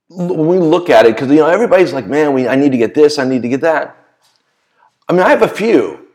when 0.10 0.48
we 0.48 0.58
look 0.58 0.90
at 0.90 1.06
it 1.06 1.16
because 1.16 1.30
you 1.30 1.38
know 1.38 1.48
everybody's 1.48 1.94
like 1.94 2.08
man 2.08 2.34
we, 2.34 2.48
i 2.48 2.56
need 2.56 2.72
to 2.72 2.78
get 2.78 2.96
this 2.96 3.20
i 3.20 3.26
need 3.26 3.42
to 3.42 3.50
get 3.50 3.62
that. 3.62 3.96
I 5.10 5.14
mean 5.14 5.22
i 5.22 5.30
have 5.30 5.42
a 5.42 5.48
few 5.48 6.08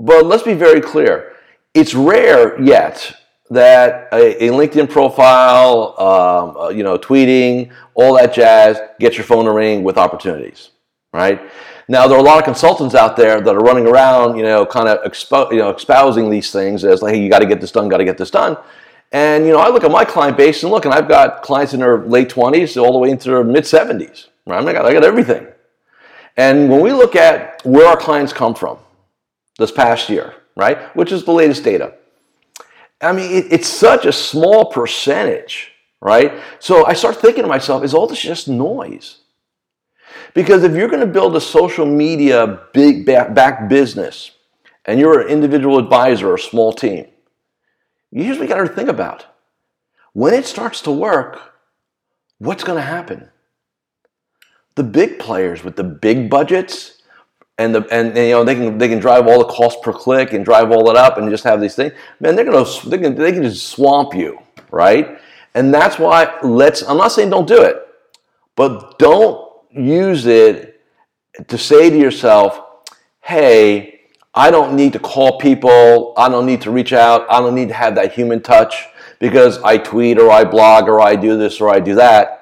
but 0.00 0.24
let's 0.24 0.42
be 0.42 0.54
very 0.54 0.80
clear. 0.80 1.32
It's 1.74 1.94
rare 1.94 2.60
yet 2.60 3.14
that 3.50 4.08
a, 4.12 4.44
a 4.44 4.48
linkedin 4.48 4.88
profile 4.88 5.94
um, 5.98 6.56
uh, 6.56 6.68
you 6.70 6.82
know 6.82 6.96
tweeting 6.96 7.70
all 7.94 8.14
that 8.16 8.32
jazz 8.32 8.78
gets 8.98 9.16
your 9.16 9.24
phone 9.24 9.44
to 9.44 9.52
ring 9.52 9.82
with 9.82 9.98
opportunities 9.98 10.70
right? 11.12 11.40
Now 11.88 12.06
there 12.06 12.16
are 12.16 12.20
a 12.20 12.24
lot 12.24 12.38
of 12.38 12.44
consultants 12.44 12.94
out 12.94 13.16
there 13.16 13.40
that 13.40 13.54
are 13.54 13.60
running 13.60 13.86
around 13.86 14.36
you 14.36 14.42
know 14.42 14.64
kind 14.64 14.88
of 14.88 15.04
expo- 15.04 15.50
you 15.52 15.58
know 15.58 15.70
espousing 15.70 16.30
these 16.30 16.50
things 16.50 16.84
as 16.84 17.02
like 17.02 17.14
hey 17.14 17.20
you 17.20 17.28
got 17.28 17.40
to 17.40 17.46
get 17.46 17.60
this 17.60 17.72
done 17.72 17.88
got 17.88 17.98
to 17.98 18.04
get 18.04 18.16
this 18.16 18.30
done 18.30 18.56
and 19.12 19.44
you 19.44 19.52
know, 19.52 19.58
I 19.58 19.68
look 19.68 19.84
at 19.84 19.90
my 19.90 20.04
client 20.04 20.36
base 20.36 20.62
and 20.62 20.70
look, 20.70 20.84
and 20.84 20.94
I've 20.94 21.08
got 21.08 21.42
clients 21.42 21.74
in 21.74 21.80
their 21.80 21.98
late 21.98 22.28
20s 22.28 22.80
all 22.80 22.92
the 22.92 22.98
way 22.98 23.10
into 23.10 23.30
their 23.30 23.44
mid 23.44 23.64
70s. 23.64 24.28
Right? 24.46 24.64
I 24.64 24.72
got, 24.72 24.84
I 24.84 24.92
got 24.92 25.04
everything. 25.04 25.46
And 26.36 26.70
when 26.70 26.80
we 26.80 26.92
look 26.92 27.16
at 27.16 27.64
where 27.64 27.86
our 27.86 27.96
clients 27.96 28.32
come 28.32 28.54
from 28.54 28.78
this 29.58 29.70
past 29.70 30.08
year, 30.08 30.34
right, 30.56 30.78
which 30.96 31.12
is 31.12 31.24
the 31.24 31.32
latest 31.32 31.64
data, 31.64 31.94
I 33.00 33.12
mean, 33.12 33.30
it, 33.32 33.52
it's 33.52 33.68
such 33.68 34.06
a 34.06 34.12
small 34.12 34.66
percentage, 34.66 35.72
right? 36.00 36.40
So 36.58 36.86
I 36.86 36.92
start 36.92 37.16
thinking 37.16 37.42
to 37.42 37.48
myself, 37.48 37.82
is 37.82 37.94
all 37.94 38.06
this 38.06 38.20
just 38.20 38.48
noise? 38.48 39.18
Because 40.34 40.62
if 40.64 40.72
you're 40.72 40.88
going 40.88 41.00
to 41.00 41.06
build 41.06 41.34
a 41.34 41.40
social 41.40 41.86
media 41.86 42.60
big 42.72 43.04
back 43.06 43.68
business 43.68 44.30
and 44.84 45.00
you're 45.00 45.20
an 45.20 45.28
individual 45.28 45.78
advisor 45.78 46.30
or 46.30 46.34
a 46.34 46.38
small 46.38 46.72
team, 46.72 47.06
here's 48.12 48.38
what 48.38 48.48
you 48.48 48.54
got 48.54 48.66
to 48.66 48.68
think 48.68 48.88
about. 48.88 49.26
When 50.12 50.34
it 50.34 50.46
starts 50.46 50.80
to 50.82 50.90
work, 50.90 51.40
what's 52.38 52.64
going 52.64 52.76
to 52.76 52.82
happen? 52.82 53.28
The 54.74 54.82
big 54.82 55.18
players 55.18 55.62
with 55.62 55.76
the 55.76 55.84
big 55.84 56.30
budgets 56.30 57.02
and 57.58 57.74
the 57.74 57.80
and, 57.92 58.08
and, 58.08 58.16
you 58.16 58.30
know 58.30 58.44
they 58.44 58.54
can 58.54 58.78
they 58.78 58.88
can 58.88 58.98
drive 58.98 59.26
all 59.26 59.38
the 59.38 59.52
cost 59.52 59.82
per 59.82 59.92
click 59.92 60.32
and 60.32 60.44
drive 60.44 60.70
all 60.70 60.84
that 60.86 60.96
up 60.96 61.18
and 61.18 61.28
just 61.28 61.44
have 61.44 61.60
these 61.60 61.74
things. 61.74 61.92
Man, 62.18 62.34
they're 62.34 62.44
gonna 62.44 62.64
they 62.86 62.96
can 62.96 63.14
they 63.14 63.32
can 63.32 63.42
just 63.42 63.68
swamp 63.68 64.14
you, 64.14 64.38
right? 64.70 65.18
And 65.54 65.74
that's 65.74 65.98
why 65.98 66.38
let's, 66.42 66.82
I'm 66.82 66.96
not 66.96 67.12
saying 67.12 67.30
don't 67.30 67.48
do 67.48 67.62
it, 67.62 67.76
but 68.54 68.98
don't 68.98 69.50
use 69.70 70.26
it 70.26 70.80
to 71.48 71.58
say 71.58 71.90
to 71.90 71.98
yourself, 71.98 72.60
hey, 73.20 73.99
I 74.34 74.50
don't 74.50 74.76
need 74.76 74.92
to 74.92 74.98
call 74.98 75.38
people. 75.38 76.14
I 76.16 76.28
don't 76.28 76.46
need 76.46 76.62
to 76.62 76.70
reach 76.70 76.92
out. 76.92 77.26
I 77.30 77.40
don't 77.40 77.54
need 77.54 77.68
to 77.68 77.74
have 77.74 77.96
that 77.96 78.12
human 78.12 78.40
touch 78.40 78.86
because 79.18 79.58
I 79.62 79.78
tweet 79.78 80.18
or 80.18 80.30
I 80.30 80.44
blog 80.44 80.88
or 80.88 81.00
I 81.00 81.16
do 81.16 81.36
this 81.36 81.60
or 81.60 81.68
I 81.68 81.80
do 81.80 81.96
that. 81.96 82.36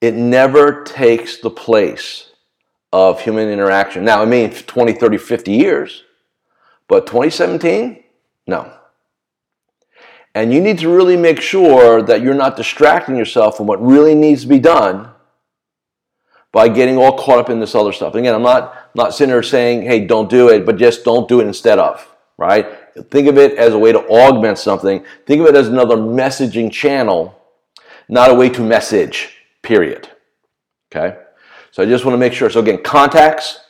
It 0.00 0.14
never 0.14 0.84
takes 0.84 1.38
the 1.38 1.50
place 1.50 2.30
of 2.92 3.20
human 3.20 3.48
interaction. 3.48 4.04
Now, 4.04 4.22
I 4.22 4.26
mean, 4.26 4.50
20, 4.50 4.92
30, 4.92 5.18
50 5.18 5.52
years, 5.52 6.04
but 6.86 7.06
2017, 7.06 8.04
no. 8.46 8.72
And 10.34 10.52
you 10.52 10.60
need 10.60 10.78
to 10.78 10.94
really 10.94 11.16
make 11.16 11.40
sure 11.40 12.00
that 12.02 12.22
you're 12.22 12.34
not 12.34 12.56
distracting 12.56 13.16
yourself 13.16 13.56
from 13.56 13.66
what 13.66 13.82
really 13.84 14.14
needs 14.14 14.42
to 14.42 14.48
be 14.48 14.60
done 14.60 15.10
by 16.52 16.68
getting 16.68 16.96
all 16.96 17.16
caught 17.16 17.38
up 17.38 17.50
in 17.50 17.60
this 17.60 17.74
other 17.74 17.92
stuff. 17.92 18.14
Again, 18.14 18.34
I'm 18.34 18.42
not 18.42 18.90
not 18.94 19.14
sitting 19.14 19.32
there 19.32 19.42
saying, 19.42 19.82
hey, 19.82 20.06
don't 20.06 20.28
do 20.28 20.48
it, 20.48 20.64
but 20.64 20.76
just 20.76 21.04
don't 21.04 21.28
do 21.28 21.40
it 21.40 21.46
instead 21.46 21.78
of, 21.78 22.06
right? 22.36 22.66
Think 23.10 23.28
of 23.28 23.38
it 23.38 23.56
as 23.58 23.74
a 23.74 23.78
way 23.78 23.92
to 23.92 24.00
augment 24.08 24.58
something. 24.58 25.04
Think 25.26 25.40
of 25.40 25.46
it 25.46 25.54
as 25.54 25.68
another 25.68 25.96
messaging 25.96 26.70
channel, 26.72 27.40
not 28.08 28.30
a 28.30 28.34
way 28.34 28.48
to 28.50 28.62
message, 28.62 29.36
period. 29.62 30.08
Okay? 30.90 31.18
So 31.70 31.82
I 31.82 31.86
just 31.86 32.04
want 32.04 32.14
to 32.14 32.18
make 32.18 32.32
sure. 32.32 32.50
So 32.50 32.60
again, 32.60 32.82
contacts, 32.82 33.60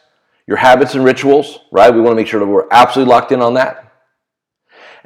your 0.47 0.57
habits 0.57 0.95
and 0.95 1.05
rituals, 1.05 1.61
right? 1.71 1.93
We 1.93 2.01
want 2.01 2.13
to 2.13 2.17
make 2.17 2.27
sure 2.27 2.41
that 2.41 2.47
we're 2.47 2.69
absolutely 2.71 3.13
locked 3.13 3.33
in 3.33 3.43
on 3.43 3.55
that. 3.55 3.88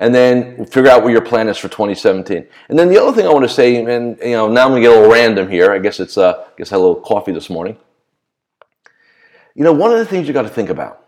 And 0.02 0.12
then 0.12 0.66
figure 0.66 0.90
out 0.90 1.04
what 1.04 1.12
your 1.12 1.20
plan 1.20 1.48
is 1.48 1.56
for 1.56 1.68
2017. 1.68 2.44
And 2.68 2.76
then 2.76 2.88
the 2.88 3.00
other 3.00 3.12
thing 3.12 3.24
I 3.24 3.32
want 3.32 3.44
to 3.44 3.48
say, 3.48 3.76
and 3.76 4.18
you 4.20 4.32
know, 4.32 4.48
now 4.50 4.64
I'm 4.64 4.70
gonna 4.72 4.80
get 4.80 4.90
a 4.90 4.96
little 4.96 5.12
random 5.12 5.48
here. 5.48 5.70
I 5.70 5.78
guess 5.78 6.00
it's 6.00 6.18
uh, 6.18 6.44
I 6.44 6.50
guess 6.58 6.72
I 6.72 6.74
had 6.74 6.80
a 6.80 6.84
little 6.84 7.00
coffee 7.00 7.30
this 7.30 7.48
morning. 7.48 7.76
You 9.54 9.62
know, 9.62 9.72
one 9.72 9.92
of 9.92 9.98
the 9.98 10.04
things 10.04 10.26
you 10.26 10.34
got 10.34 10.42
to 10.42 10.48
think 10.48 10.70
about. 10.70 11.06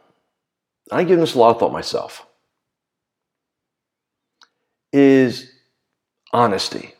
I 0.93 1.03
give 1.03 1.19
this 1.19 1.35
a 1.35 1.39
lot 1.41 1.51
of 1.51 1.59
thought 1.59 1.73
myself. 1.73 2.25
Is 4.93 5.51
honesty, 6.33 6.95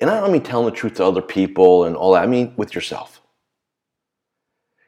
and 0.00 0.10
I 0.10 0.20
don't 0.20 0.32
mean 0.32 0.42
telling 0.42 0.66
the 0.66 0.72
truth 0.72 0.96
to 0.96 1.04
other 1.06 1.22
people 1.22 1.86
and 1.86 1.96
all 1.96 2.12
that. 2.12 2.24
I 2.24 2.26
mean 2.26 2.52
with 2.58 2.74
yourself. 2.74 3.22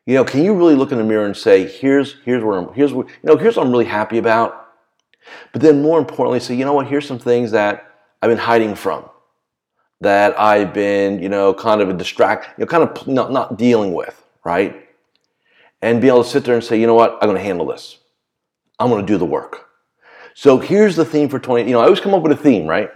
You 0.05 0.15
know, 0.17 0.25
can 0.25 0.45
you 0.45 0.53
really 0.53 0.75
look 0.75 0.93
in 0.93 0.99
the 0.99 1.05
mirror 1.05 1.25
and 1.25 1.35
say, 1.35 1.67
"Here's 1.67 2.17
here's 2.27 2.45
where 2.45 2.59
I'm 2.59 2.75
here's 2.75 2.93
what 2.93 3.09
you 3.09 3.15
know 3.23 3.39
here's 3.39 3.57
what 3.57 3.65
I'm 3.65 3.73
really 3.73 3.87
happy 3.87 4.19
about," 4.19 4.70
but 5.53 5.63
then 5.63 5.83
more 5.83 5.99
importantly, 5.99 6.41
say, 6.41 6.55
"You 6.55 6.65
know 6.65 6.73
what? 6.73 6.87
Here's 6.87 7.07
some 7.07 7.19
things 7.19 7.51
that 7.53 7.93
I've 8.23 8.31
been 8.31 8.39
hiding 8.39 8.75
from, 8.75 9.09
that 10.01 10.39
I've 10.39 10.73
been 10.73 11.23
you 11.23 11.29
know 11.29 11.55
kind 11.55 11.81
of 11.81 11.89
a 11.89 11.95
distract, 11.95 12.59
you 12.59 12.65
know, 12.65 12.67
kind 12.67 12.85
of 12.85 13.07
not 13.07 13.33
not 13.33 13.59
dealing 13.59 13.93
with, 13.93 14.23
right?" 14.45 14.89
And 15.83 16.01
be 16.01 16.09
able 16.09 16.25
to 16.25 16.29
sit 16.29 16.45
there 16.45 16.55
and 16.55 16.65
say, 16.65 16.79
"You 16.81 16.87
know 16.87 16.95
what? 16.95 17.19
I'm 17.21 17.29
going 17.29 17.37
to 17.37 17.43
handle 17.43 17.67
this. 17.67 17.99
I'm 18.79 18.91
going 18.91 19.05
to 19.05 19.13
do 19.13 19.19
the 19.19 19.25
work." 19.27 19.69
So 20.35 20.59
here's 20.59 20.97
the 20.97 21.05
theme 21.05 21.29
for 21.29 21.39
20. 21.39 21.65
You 21.65 21.73
know, 21.73 21.81
I 21.81 21.85
always 21.85 22.01
come 22.01 22.15
up 22.15 22.23
with 22.23 22.33
a 22.33 22.37
theme, 22.37 22.67
right? 22.67 22.91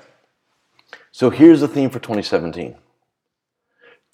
So 1.12 1.30
here's 1.30 1.60
the 1.60 1.68
theme 1.68 1.90
for 1.90 1.98
2017. 1.98 2.76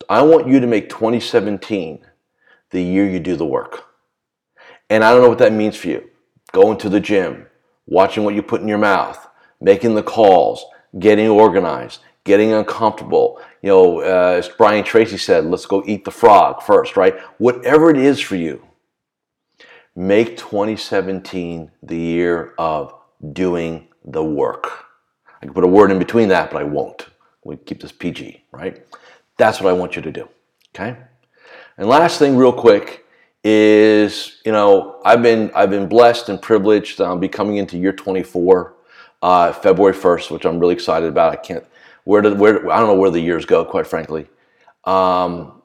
I 0.09 0.23
want 0.23 0.49
you 0.49 0.61
to 0.61 0.67
make 0.67 0.89
2017 0.89 2.05
the 2.71 2.83
year 2.83 3.09
you 3.09 3.21
do 3.21 3.37
the 3.37 3.47
work. 3.47 3.85
And 4.89 5.05
I 5.05 5.13
don't 5.13 5.23
know 5.23 5.29
what 5.29 5.39
that 5.39 5.53
means 5.53 5.77
for 5.77 5.89
you. 5.89 6.11
Going 6.53 6.79
to 6.79 6.89
the 6.89 7.01
gym, 7.01 7.47
watching 7.91 8.25
what 8.25 8.35
you 8.35 8.43
put 8.43 8.63
in 8.63 8.69
your 8.69 8.79
mouth, 8.79 9.29
making 9.61 9.95
the 9.95 10.03
calls, 10.03 10.65
getting 10.99 11.29
organized, 11.29 12.01
getting 12.25 12.53
uncomfortable. 12.53 13.41
You 13.63 13.69
know, 13.69 14.01
uh, 14.01 14.37
as 14.39 14.49
Brian 14.49 14.85
Tracy 14.85 15.19
said, 15.19 15.45
let's 15.45 15.67
go 15.67 15.83
eat 15.87 16.05
the 16.05 16.11
frog 16.11 16.63
first, 16.63 16.97
right? 16.97 17.19
Whatever 17.39 17.91
it 17.91 17.99
is 17.99 18.21
for 18.21 18.37
you, 18.37 18.67
make 19.95 20.39
2017 20.39 21.71
the 21.83 21.99
year 21.99 22.55
of 22.59 22.95
doing 23.33 23.89
the 24.05 24.25
work. 24.25 24.87
I 25.43 25.47
can 25.47 25.55
put 25.55 25.65
a 25.65 25.69
word 25.69 25.91
in 25.91 25.99
between 25.99 26.29
that, 26.29 26.51
but 26.51 26.61
I 26.61 26.65
won't. 26.65 27.07
We 27.45 27.57
keep 27.57 27.81
this 27.81 27.93
PG, 27.93 28.45
right? 28.53 28.87
That's 29.37 29.61
what 29.61 29.71
I 29.71 29.73
want 29.77 29.97
you 29.97 30.03
to 30.03 30.13
do. 30.13 30.29
Okay? 30.75 30.97
And 31.77 31.89
last 31.89 32.19
thing, 32.19 32.37
real 32.37 32.53
quick, 32.53 33.07
is 33.43 34.41
you 34.45 34.53
know 34.53 35.01
I've 35.05 35.23
been 35.23 35.51
I've 35.55 35.71
been 35.71 35.89
blessed 35.89 36.29
and 36.29 36.41
privileged. 36.41 37.01
I'll 37.01 37.17
be 37.17 37.29
coming 37.29 37.57
into 37.57 37.79
year 37.79 37.93
24, 37.93 38.75
uh, 39.23 39.53
February 39.53 39.95
1st, 39.95 40.31
which 40.31 40.45
I'm 40.45 40.59
really 40.59 40.75
excited 40.75 41.09
about. 41.09 41.33
I 41.33 41.37
can't 41.37 41.65
where 42.05 42.23
did 42.23 42.39
where 42.39 42.71
I 42.71 42.79
don't 42.79 42.89
know 42.89 42.95
where 42.95 43.11
the 43.11 43.21
years 43.21 43.45
go, 43.45 43.65
quite 43.65 43.87
frankly. 43.87 44.29
Um, 44.85 45.63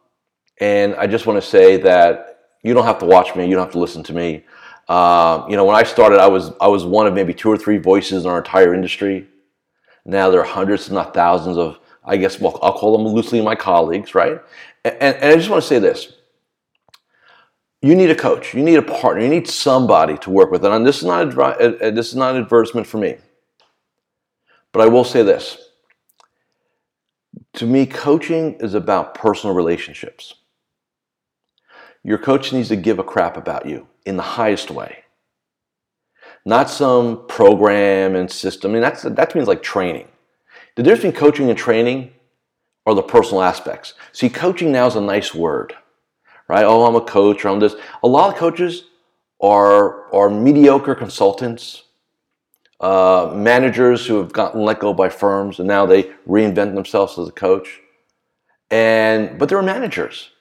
and 0.60 0.96
I 0.96 1.08
just 1.08 1.26
want 1.26 1.42
to 1.42 1.48
say 1.48 1.78
that 1.78 2.50
you 2.64 2.74
don't 2.74 2.86
have 2.86 3.00
to 3.00 3.06
watch 3.06 3.36
me, 3.36 3.46
you 3.46 3.56
don't 3.56 3.64
have 3.64 3.74
to 3.74 3.80
listen 3.80 4.04
to 4.04 4.14
me. 4.14 4.46
Uh, 4.88 5.46
you 5.50 5.56
know, 5.56 5.66
when 5.66 5.76
I 5.76 5.84
started, 5.84 6.20
I 6.20 6.28
was 6.28 6.52
I 6.62 6.68
was 6.68 6.86
one 6.86 7.08
of 7.08 7.14
maybe 7.14 7.34
two 7.34 7.50
or 7.50 7.58
three 7.58 7.78
voices 7.78 8.24
in 8.24 8.30
our 8.30 8.38
entire 8.38 8.74
industry. 8.74 9.28
Now 10.06 10.30
there 10.30 10.40
are 10.40 10.46
hundreds, 10.46 10.88
if 10.88 10.94
not 10.94 11.14
thousands, 11.14 11.58
of 11.58 11.80
I 12.04 12.18
guess 12.18 12.40
well, 12.40 12.60
I'll 12.62 12.74
call 12.74 12.98
them 12.98 13.08
loosely 13.08 13.42
my 13.42 13.56
colleagues, 13.56 14.14
right? 14.14 14.40
And, 14.84 15.16
and 15.16 15.34
I 15.34 15.36
just 15.36 15.50
want 15.50 15.64
to 15.64 15.68
say 15.68 15.80
this. 15.80 16.14
You 17.82 17.96
need 17.96 18.10
a 18.10 18.16
coach. 18.16 18.54
You 18.54 18.64
need 18.64 18.78
a 18.78 18.82
partner. 18.82 19.22
You 19.22 19.30
need 19.30 19.48
somebody 19.48 20.18
to 20.20 20.30
work 20.30 20.52
with. 20.52 20.66
And 20.66 20.86
this 20.86 20.98
is 20.98 21.04
not 21.04 21.34
a, 21.34 21.42
uh, 21.42 21.88
uh, 21.88 21.92
this 21.92 22.08
is 22.08 22.16
not 22.16 22.36
an 22.36 22.42
advertisement 22.42 22.88
for 22.88 22.98
me. 22.98 23.18
But 24.72 24.82
I 24.82 24.88
will 24.88 25.04
say 25.04 25.24
this. 25.24 25.70
To 27.54 27.66
me, 27.66 27.86
coaching 27.86 28.56
is 28.56 28.74
about 28.74 29.14
personal 29.14 29.56
relationships. 29.56 30.36
Your 32.04 32.18
coach 32.18 32.52
needs 32.54 32.68
to 32.70 32.76
give 32.76 33.00
a 33.00 33.04
crap 33.04 33.38
about 33.38 33.66
you 33.66 33.88
in 34.06 34.18
the 34.18 34.24
highest 34.24 34.70
way. 34.70 35.04
Not 36.46 36.70
some 36.70 37.26
program 37.28 38.16
and 38.16 38.30
system. 38.30 38.72
I 38.72 38.74
mean, 38.74 38.82
that's, 38.82 39.02
that 39.04 39.34
means 39.34 39.48
like 39.48 39.64
training. 39.64 40.08
The 40.76 40.84
difference 40.84 41.14
between 41.14 41.20
coaching 41.20 41.50
and 41.50 41.58
training 41.58 42.12
are 42.86 42.94
the 42.94 43.02
personal 43.02 43.42
aspects. 43.42 43.94
See, 44.12 44.30
coaching 44.30 44.72
now 44.72 44.86
is 44.86 44.96
a 44.96 45.02
nice 45.02 45.34
word, 45.34 45.74
right? 46.48 46.64
Oh, 46.64 46.86
I'm 46.86 46.96
a 46.96 47.02
coach 47.02 47.46
or 47.46 47.50
I'm 47.50 47.60
this. 47.60 47.76
A 48.04 48.08
lot 48.08 48.32
of 48.32 48.38
coaches 48.38 48.86
are, 49.42 50.14
are 50.14 50.30
mediocre 50.30 50.96
consultants, 50.96 51.84
uh, 52.80 53.32
managers 53.36 54.06
who 54.06 54.18
have 54.18 54.32
gotten 54.34 54.62
let 54.62 54.80
go 54.80 54.94
by 54.94 55.10
firms 55.10 55.60
and 55.60 55.68
now 55.68 55.86
they 55.86 56.04
reinvent 56.28 56.76
themselves 56.76 57.18
as 57.18 57.28
a 57.28 57.32
coach. 57.32 57.80
And 58.72 59.38
but 59.38 59.48
they're 59.50 59.62
managers. 59.62 60.32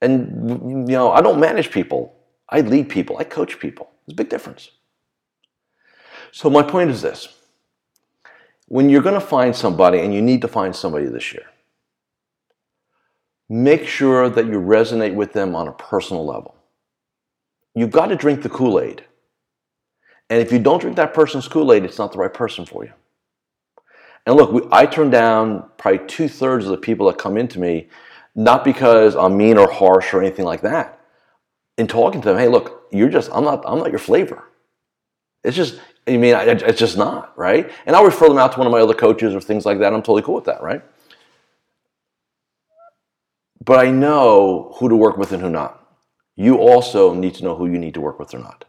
And 0.00 0.88
you 0.88 0.96
know, 0.96 1.12
I 1.12 1.20
don't 1.20 1.38
manage 1.38 1.70
people. 1.70 2.14
I 2.48 2.60
lead 2.60 2.88
people. 2.88 3.18
I 3.18 3.24
coach 3.24 3.58
people. 3.58 3.90
There's 4.06 4.14
a 4.14 4.16
big 4.16 4.28
difference. 4.28 4.70
So 6.32 6.50
my 6.50 6.62
point 6.62 6.90
is 6.90 7.02
this 7.02 7.28
when 8.68 8.90
you're 8.90 9.02
going 9.02 9.14
to 9.14 9.26
find 9.26 9.54
somebody, 9.54 10.00
and 10.00 10.12
you 10.12 10.20
need 10.20 10.42
to 10.42 10.48
find 10.48 10.74
somebody 10.74 11.06
this 11.06 11.32
year, 11.32 11.44
make 13.48 13.86
sure 13.86 14.28
that 14.28 14.46
you 14.46 14.60
resonate 14.60 15.14
with 15.14 15.32
them 15.32 15.54
on 15.54 15.68
a 15.68 15.72
personal 15.72 16.24
level. 16.24 16.56
You've 17.74 17.90
got 17.90 18.06
to 18.06 18.16
drink 18.16 18.42
the 18.42 18.48
Kool 18.48 18.80
Aid. 18.80 19.04
And 20.28 20.40
if 20.40 20.50
you 20.50 20.58
don't 20.58 20.80
drink 20.80 20.96
that 20.96 21.14
person's 21.14 21.46
Kool 21.46 21.72
Aid, 21.72 21.84
it's 21.84 21.98
not 21.98 22.12
the 22.12 22.18
right 22.18 22.32
person 22.32 22.66
for 22.66 22.84
you. 22.84 22.92
And 24.26 24.34
look, 24.34 24.50
we, 24.50 24.62
I 24.72 24.86
turn 24.86 25.10
down 25.10 25.68
probably 25.76 26.06
two 26.06 26.28
thirds 26.28 26.64
of 26.64 26.72
the 26.72 26.76
people 26.76 27.06
that 27.06 27.18
come 27.18 27.36
into 27.36 27.60
me, 27.60 27.88
not 28.34 28.64
because 28.64 29.14
I'm 29.14 29.36
mean 29.36 29.56
or 29.56 29.70
harsh 29.70 30.12
or 30.12 30.20
anything 30.20 30.44
like 30.44 30.62
that. 30.62 31.00
In 31.78 31.86
talking 31.86 32.20
to 32.22 32.28
them, 32.28 32.38
hey, 32.38 32.48
look, 32.48 32.88
you're 32.90 33.08
just, 33.08 33.30
I'm 33.32 33.44
not, 33.44 33.62
I'm 33.66 33.78
not 33.78 33.90
your 33.90 33.98
flavor. 33.98 34.44
It's 35.44 35.56
just, 35.56 35.78
I 36.08 36.16
mean, 36.16 36.34
it's 36.34 36.78
just 36.78 36.96
not, 36.96 37.38
right? 37.38 37.70
And 37.84 37.94
I'll 37.94 38.04
refer 38.04 38.28
them 38.28 38.38
out 38.38 38.52
to 38.52 38.58
one 38.58 38.66
of 38.66 38.72
my 38.72 38.80
other 38.80 38.94
coaches 38.94 39.34
or 39.34 39.40
things 39.40 39.64
like 39.64 39.78
that. 39.78 39.92
I'm 39.92 40.00
totally 40.02 40.22
cool 40.22 40.34
with 40.34 40.44
that, 40.46 40.62
right? 40.62 40.82
But 43.66 43.84
I 43.84 43.90
know 43.90 44.72
who 44.76 44.88
to 44.88 44.96
work 44.96 45.18
with 45.18 45.32
and 45.32 45.42
who 45.42 45.50
not. 45.50 45.84
You 46.36 46.56
also 46.58 47.12
need 47.12 47.34
to 47.34 47.44
know 47.44 47.56
who 47.56 47.66
you 47.66 47.78
need 47.78 47.94
to 47.94 48.00
work 48.00 48.18
with 48.18 48.32
or 48.32 48.38
not. 48.38 48.64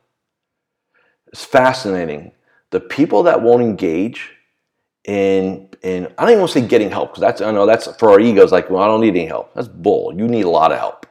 It's 1.28 1.46
fascinating. 1.46 2.32
The 2.72 2.80
people 2.80 3.24
that 3.24 3.42
won't 3.42 3.62
engage 3.62 4.32
in 5.06 5.70
in 5.84 6.08
I 6.18 6.24
don't 6.24 6.32
even 6.32 6.40
want 6.40 6.52
to 6.52 6.60
say 6.60 6.68
getting 6.68 6.90
help 6.90 7.12
because 7.12 7.22
that's 7.22 7.42
I 7.42 7.52
know 7.52 7.66
that's 7.66 7.88
for 7.98 8.10
our 8.10 8.20
egos 8.20 8.52
like 8.52 8.70
well 8.70 8.82
I 8.82 8.88
don't 8.88 9.02
need 9.02 9.16
any 9.16 9.28
help. 9.28 9.54
That's 9.54 9.68
bull. 9.68 10.14
You 10.18 10.28
need 10.28 10.46
a 10.46 10.50
lot 10.50 10.72
of 10.72 10.80
help. 10.80 11.06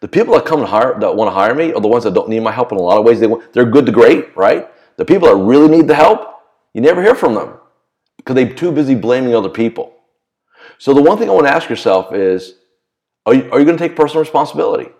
The 0.00 0.08
people 0.08 0.34
that 0.34 0.44
come 0.44 0.60
and 0.60 0.68
hire 0.68 0.98
that 1.00 1.16
want 1.16 1.28
to 1.28 1.32
hire 1.34 1.54
me 1.54 1.72
are 1.72 1.80
the 1.80 1.88
ones 1.88 2.04
that 2.04 2.14
don't 2.14 2.28
need 2.28 2.40
my 2.40 2.52
help 2.52 2.70
in 2.72 2.78
a 2.78 2.82
lot 2.82 2.98
of 2.98 3.04
ways. 3.04 3.20
They 3.20 3.32
they're 3.52 3.64
good 3.64 3.86
to 3.86 3.92
great, 3.92 4.36
right? 4.36 4.68
The 4.98 5.04
people 5.04 5.28
that 5.28 5.36
really 5.36 5.68
need 5.68 5.88
the 5.88 5.94
help, 5.94 6.42
you 6.74 6.82
never 6.82 7.02
hear 7.02 7.14
from 7.14 7.34
them 7.34 7.54
because 8.18 8.34
they're 8.34 8.52
too 8.52 8.70
busy 8.70 8.94
blaming 8.94 9.34
other 9.34 9.48
people. 9.48 9.94
So 10.78 10.92
the 10.92 11.02
one 11.02 11.16
thing 11.16 11.30
I 11.30 11.32
want 11.32 11.46
to 11.46 11.52
ask 11.52 11.70
yourself 11.70 12.12
is, 12.12 12.56
are 13.26 13.34
you, 13.34 13.50
are 13.50 13.58
you 13.58 13.64
going 13.64 13.76
to 13.76 13.88
take 13.88 13.96
personal 13.96 14.20
responsibility? 14.20 14.90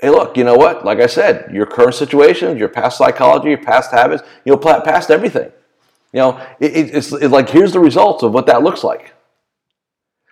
Hey, 0.00 0.10
look, 0.10 0.36
you 0.36 0.44
know 0.44 0.54
what? 0.54 0.84
Like 0.84 1.00
I 1.00 1.06
said, 1.06 1.52
your 1.52 1.66
current 1.66 1.94
situation, 1.94 2.56
your 2.56 2.68
past 2.68 2.98
psychology, 2.98 3.48
your 3.48 3.58
past 3.58 3.90
habits, 3.90 4.22
you 4.44 4.52
know, 4.52 4.58
past 4.58 5.10
everything. 5.10 5.50
You 6.12 6.20
know, 6.20 6.46
it, 6.60 6.94
it's, 6.94 7.12
it's 7.12 7.32
like 7.32 7.48
here's 7.48 7.72
the 7.72 7.80
results 7.80 8.22
of 8.22 8.32
what 8.32 8.46
that 8.46 8.62
looks 8.62 8.84
like. 8.84 9.12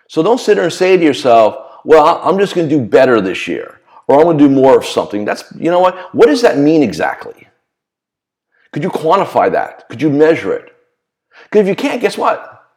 So 0.07 0.23
don't 0.23 0.39
sit 0.39 0.55
there 0.55 0.63
and 0.63 0.73
say 0.73 0.95
to 0.95 1.03
yourself, 1.03 1.81
well, 1.83 2.21
I'm 2.23 2.39
just 2.39 2.55
going 2.55 2.69
to 2.69 2.75
do 2.75 2.83
better 2.83 3.19
this 3.19 3.47
year 3.47 3.81
or 4.07 4.19
I'm 4.19 4.23
going 4.23 4.37
to 4.37 4.47
do 4.47 4.53
more 4.53 4.77
of 4.77 4.85
something. 4.85 5.25
That's, 5.25 5.43
you 5.57 5.69
know 5.69 5.81
what? 5.81 6.15
What 6.15 6.27
does 6.27 6.41
that 6.43 6.57
mean 6.57 6.81
exactly? 6.81 7.47
Could 8.71 8.83
you 8.83 8.89
quantify 8.89 9.51
that? 9.51 9.89
Could 9.89 10.01
you 10.01 10.09
measure 10.09 10.53
it? 10.53 10.73
Because 11.43 11.61
if 11.61 11.67
you 11.67 11.75
can't, 11.75 12.01
guess 12.01 12.17
what? 12.17 12.69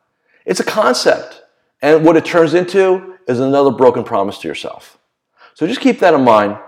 It's 0.44 0.60
a 0.60 0.64
concept. 0.64 1.42
And 1.82 2.04
what 2.04 2.16
it 2.16 2.24
turns 2.24 2.54
into 2.54 3.16
is 3.26 3.40
another 3.40 3.70
broken 3.70 4.04
promise 4.04 4.38
to 4.38 4.48
yourself. 4.48 4.98
So 5.54 5.66
just 5.66 5.80
keep 5.80 5.98
that 6.00 6.14
in 6.14 6.24
mind. 6.24 6.58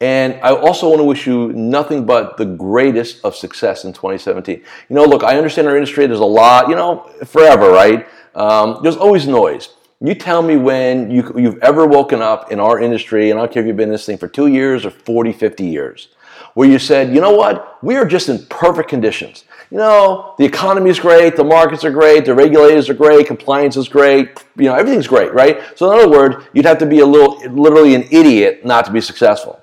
And 0.00 0.34
I 0.42 0.52
also 0.54 0.88
want 0.88 1.00
to 1.00 1.04
wish 1.04 1.26
you 1.26 1.52
nothing 1.52 2.06
but 2.06 2.36
the 2.36 2.44
greatest 2.44 3.24
of 3.24 3.34
success 3.34 3.84
in 3.84 3.92
2017. 3.92 4.62
You 4.88 4.96
know, 4.96 5.04
look, 5.04 5.24
I 5.24 5.36
understand 5.36 5.66
our 5.66 5.76
industry, 5.76 6.06
there's 6.06 6.20
a 6.20 6.24
lot, 6.24 6.68
you 6.68 6.76
know, 6.76 7.10
forever, 7.24 7.70
right? 7.70 8.06
Um, 8.34 8.78
there's 8.82 8.96
always 8.96 9.26
noise. 9.26 9.70
You 10.00 10.14
tell 10.14 10.42
me 10.42 10.56
when 10.56 11.10
you, 11.10 11.32
you've 11.36 11.58
ever 11.58 11.84
woken 11.84 12.22
up 12.22 12.52
in 12.52 12.60
our 12.60 12.80
industry, 12.80 13.30
and 13.30 13.40
I 13.40 13.42
don't 13.42 13.52
care 13.52 13.62
if 13.62 13.66
you've 13.66 13.76
been 13.76 13.88
in 13.88 13.92
this 13.92 14.06
thing 14.06 14.18
for 14.18 14.28
two 14.28 14.46
years 14.46 14.86
or 14.86 14.90
40, 14.90 15.32
50 15.32 15.64
years, 15.64 16.08
where 16.54 16.68
you 16.68 16.78
said, 16.78 17.12
you 17.12 17.20
know 17.20 17.32
what, 17.32 17.82
we 17.82 17.96
are 17.96 18.04
just 18.04 18.28
in 18.28 18.46
perfect 18.46 18.88
conditions. 18.88 19.44
You 19.70 19.76
know, 19.76 20.34
the 20.38 20.44
economy 20.44 20.88
is 20.88 20.98
great, 20.98 21.36
the 21.36 21.44
markets 21.44 21.84
are 21.84 21.90
great, 21.90 22.24
the 22.24 22.34
regulators 22.34 22.88
are 22.88 22.94
great, 22.94 23.26
compliance 23.26 23.76
is 23.76 23.86
great, 23.86 24.42
you 24.56 24.64
know, 24.64 24.74
everything's 24.74 25.06
great, 25.06 25.32
right? 25.34 25.60
So, 25.76 25.92
in 25.92 25.98
other 25.98 26.08
words, 26.10 26.36
you'd 26.54 26.64
have 26.64 26.78
to 26.78 26.86
be 26.86 27.00
a 27.00 27.06
little, 27.06 27.38
literally 27.50 27.94
an 27.94 28.04
idiot 28.10 28.64
not 28.64 28.86
to 28.86 28.92
be 28.92 29.02
successful. 29.02 29.60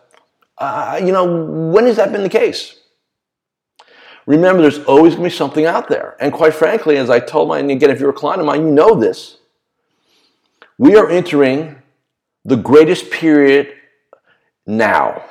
Uh, 0.57 1.01
you 1.03 1.11
know, 1.11 1.25
when 1.71 1.85
has 1.85 1.95
that 1.95 2.11
been 2.11 2.21
the 2.21 2.29
case? 2.29 2.79
Remember, 4.27 4.61
there's 4.61 4.79
always 4.85 5.13
going 5.13 5.29
to 5.29 5.33
be 5.33 5.37
something 5.37 5.65
out 5.65 5.87
there. 5.87 6.15
And 6.19 6.31
quite 6.31 6.53
frankly, 6.53 6.97
as 6.97 7.09
I 7.09 7.19
told 7.19 7.49
my, 7.49 7.59
and 7.59 7.69
again, 7.69 7.89
if 7.89 7.99
you're 7.99 8.09
a 8.09 8.13
client 8.13 8.41
of 8.41 8.47
mine, 8.47 8.65
you 8.65 8.71
know 8.71 8.95
this. 8.95 9.37
We 10.77 10.95
are 10.95 11.09
entering 11.09 11.81
the 12.43 12.55
greatest 12.55 13.09
period 13.09 13.73
now 14.65 15.23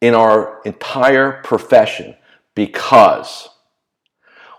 in 0.00 0.14
our 0.14 0.60
entire 0.64 1.42
profession 1.42 2.16
because 2.54 3.48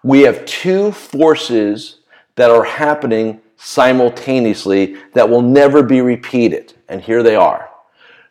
we 0.04 0.22
have 0.22 0.46
two 0.46 0.92
forces 0.92 1.98
that 2.36 2.50
are 2.50 2.64
happening 2.64 3.42
simultaneously 3.58 4.98
that 5.14 5.30
will 5.30 5.42
never 5.42 5.84
be 5.84 6.02
repeated. 6.02 6.74
And 6.90 7.02
here 7.02 7.24
they 7.24 7.36
are. 7.36 7.70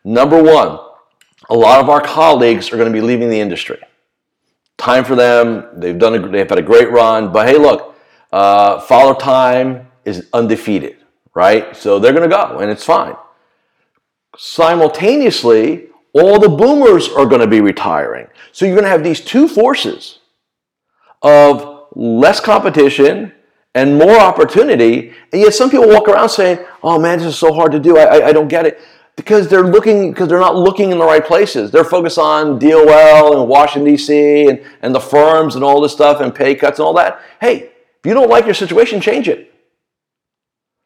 Number 0.03 0.41
one, 0.41 0.79
a 1.49 1.55
lot 1.55 1.79
of 1.79 1.89
our 1.89 2.01
colleagues 2.01 2.71
are 2.71 2.77
going 2.77 2.91
to 2.91 2.93
be 2.93 3.01
leaving 3.01 3.29
the 3.29 3.39
industry. 3.39 3.79
Time 4.77 5.05
for 5.05 5.15
them. 5.15 5.67
They've 5.73 5.97
done. 5.97 6.15
A, 6.15 6.27
they've 6.27 6.49
had 6.49 6.59
a 6.59 6.63
great 6.63 6.91
run, 6.91 7.31
but 7.31 7.47
hey, 7.47 7.57
look, 7.57 7.95
uh, 8.31 8.79
Father 8.81 9.19
Time 9.19 9.87
is 10.05 10.27
undefeated 10.33 10.97
right? 11.33 11.75
So 11.75 11.99
they're 11.99 12.13
going 12.13 12.29
to 12.29 12.35
go, 12.35 12.59
and 12.59 12.71
it's 12.71 12.85
fine. 12.85 13.15
Simultaneously, 14.37 15.87
all 16.13 16.39
the 16.39 16.49
boomers 16.49 17.09
are 17.09 17.25
going 17.25 17.41
to 17.41 17.47
be 17.47 17.61
retiring. 17.61 18.27
So 18.51 18.65
you're 18.65 18.75
going 18.75 18.85
to 18.85 18.89
have 18.91 19.03
these 19.03 19.21
two 19.21 19.47
forces 19.47 20.19
of 21.21 21.87
less 21.95 22.39
competition 22.39 23.33
and 23.73 23.97
more 23.97 24.19
opportunity. 24.19 25.13
And 25.31 25.41
yet 25.41 25.53
some 25.53 25.69
people 25.69 25.87
walk 25.87 26.07
around 26.07 26.29
saying, 26.29 26.59
oh 26.83 26.99
man, 26.99 27.19
this 27.19 27.27
is 27.27 27.37
so 27.37 27.53
hard 27.53 27.71
to 27.71 27.79
do. 27.79 27.97
I, 27.97 28.03
I, 28.03 28.27
I 28.27 28.33
don't 28.33 28.47
get 28.47 28.65
it. 28.65 28.81
Because 29.15 29.49
they're 29.49 29.63
looking, 29.63 30.11
because 30.11 30.29
they're 30.29 30.39
not 30.39 30.55
looking 30.55 30.91
in 30.91 30.97
the 30.97 31.05
right 31.05 31.25
places. 31.25 31.69
They're 31.69 31.83
focused 31.83 32.17
on 32.17 32.59
DOL 32.59 33.39
and 33.39 33.47
Washington, 33.49 33.91
D.C. 33.91 34.49
and, 34.49 34.63
and 34.81 34.95
the 34.95 34.99
firms 34.99 35.55
and 35.55 35.63
all 35.63 35.81
this 35.81 35.91
stuff 35.91 36.21
and 36.21 36.33
pay 36.33 36.55
cuts 36.55 36.79
and 36.79 36.85
all 36.85 36.93
that. 36.93 37.21
Hey, 37.39 37.63
if 37.63 38.05
you 38.05 38.13
don't 38.13 38.29
like 38.29 38.45
your 38.45 38.53
situation, 38.53 38.99
change 38.99 39.27
it. 39.27 39.53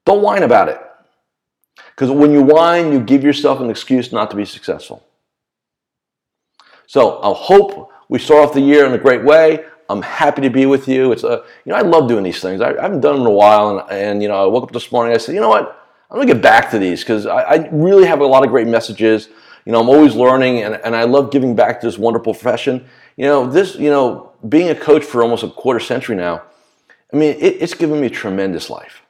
Don't 0.06 0.22
whine 0.22 0.44
about 0.44 0.70
it. 0.70 0.80
Because 1.96 2.12
when 2.12 2.32
you 2.32 2.42
whine, 2.42 2.92
you 2.92 3.00
give 3.00 3.24
yourself 3.24 3.62
an 3.62 3.70
excuse 3.70 4.12
not 4.12 4.30
to 4.32 4.36
be 4.36 4.44
successful. 4.44 5.06
So 6.88 7.22
I 7.22 7.34
hope 7.34 7.92
we 8.10 8.20
start 8.20 8.44
off 8.46 8.54
the 8.54 8.62
year 8.62 8.86
in 8.86 8.94
a 8.94 8.98
great 8.98 9.24
way. 9.24 9.66
I'm 9.90 10.02
happy 10.02 10.42
to 10.42 10.50
be 10.50 10.66
with 10.66 10.88
you. 10.88 11.12
It's 11.12 11.24
a, 11.24 11.44
you 11.64 11.72
know, 11.72 11.76
I 11.76 11.82
love 11.82 12.08
doing 12.08 12.24
these 12.24 12.42
things. 12.42 12.62
I, 12.62 12.72
I 12.72 12.82
haven't 12.82 13.02
done 13.02 13.16
them 13.16 13.22
in 13.22 13.28
a 13.28 13.36
while, 13.36 13.78
and, 13.78 13.92
and 13.92 14.22
you 14.22 14.28
know, 14.28 14.44
I 14.44 14.46
woke 14.48 14.64
up 14.64 14.72
this 14.72 14.92
morning. 14.92 15.14
I 15.14 15.18
said, 15.18 15.36
you 15.36 15.42
know 15.42 15.50
what? 15.50 15.82
I'm 16.10 16.18
gonna 16.18 16.32
get 16.32 16.42
back 16.42 16.72
to 16.72 16.80
these 16.80 17.02
because 17.02 17.26
I, 17.26 17.42
I, 17.42 17.70
really 17.72 18.06
have 18.06 18.22
a 18.22 18.26
lot 18.26 18.44
of 18.44 18.50
great 18.50 18.68
messages. 18.68 19.30
You 19.66 19.72
know, 19.72 19.82
I'm 19.82 19.90
always 19.90 20.16
learning, 20.16 20.62
and, 20.62 20.76
and 20.76 20.96
I 20.96 21.04
love 21.04 21.32
giving 21.32 21.56
back 21.56 21.82
to 21.82 21.88
this 21.88 21.98
wonderful 21.98 22.34
profession. 22.34 22.86
You 23.18 23.26
know, 23.26 23.50
this, 23.50 23.76
you 23.76 23.90
know, 23.90 24.32
being 24.48 24.70
a 24.70 24.76
coach 24.76 25.04
for 25.04 25.24
almost 25.24 25.44
a 25.44 25.50
quarter 25.50 25.80
century 25.80 26.16
now. 26.16 26.44
I 27.14 27.18
mean, 27.18 27.36
it, 27.40 27.62
it's 27.62 27.74
given 27.74 28.00
me 28.00 28.08
a 28.08 28.12
tremendous 28.12 28.70
life 28.70 29.02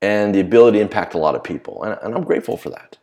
and 0.00 0.34
the 0.34 0.40
ability 0.40 0.78
to 0.78 0.82
impact 0.82 1.14
a 1.14 1.18
lot 1.18 1.34
of 1.34 1.42
people. 1.42 1.82
And, 1.82 1.98
and 2.02 2.14
I'm 2.14 2.24
grateful 2.24 2.56
for 2.56 2.70
that. 2.70 2.98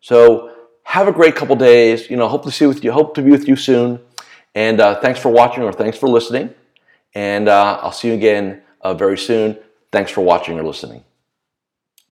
So 0.00 0.52
have 0.84 1.08
a 1.08 1.12
great 1.12 1.36
couple 1.36 1.56
days. 1.56 2.10
You 2.10 2.16
know, 2.16 2.28
hope 2.28 2.44
to 2.44 2.50
see 2.50 2.66
with 2.66 2.84
you. 2.84 2.92
Hope 2.92 3.14
to 3.14 3.22
be 3.22 3.30
with 3.30 3.48
you 3.48 3.56
soon. 3.56 4.00
And 4.54 4.80
uh, 4.80 5.00
thanks 5.00 5.20
for 5.20 5.30
watching 5.30 5.62
or 5.62 5.72
thanks 5.72 5.98
for 5.98 6.08
listening. 6.08 6.54
And 7.14 7.48
uh, 7.48 7.78
I'll 7.82 7.92
see 7.92 8.08
you 8.08 8.14
again 8.14 8.62
uh, 8.80 8.94
very 8.94 9.18
soon. 9.18 9.58
Thanks 9.90 10.10
for 10.10 10.22
watching 10.22 10.58
or 10.58 10.62
listening. 10.62 11.04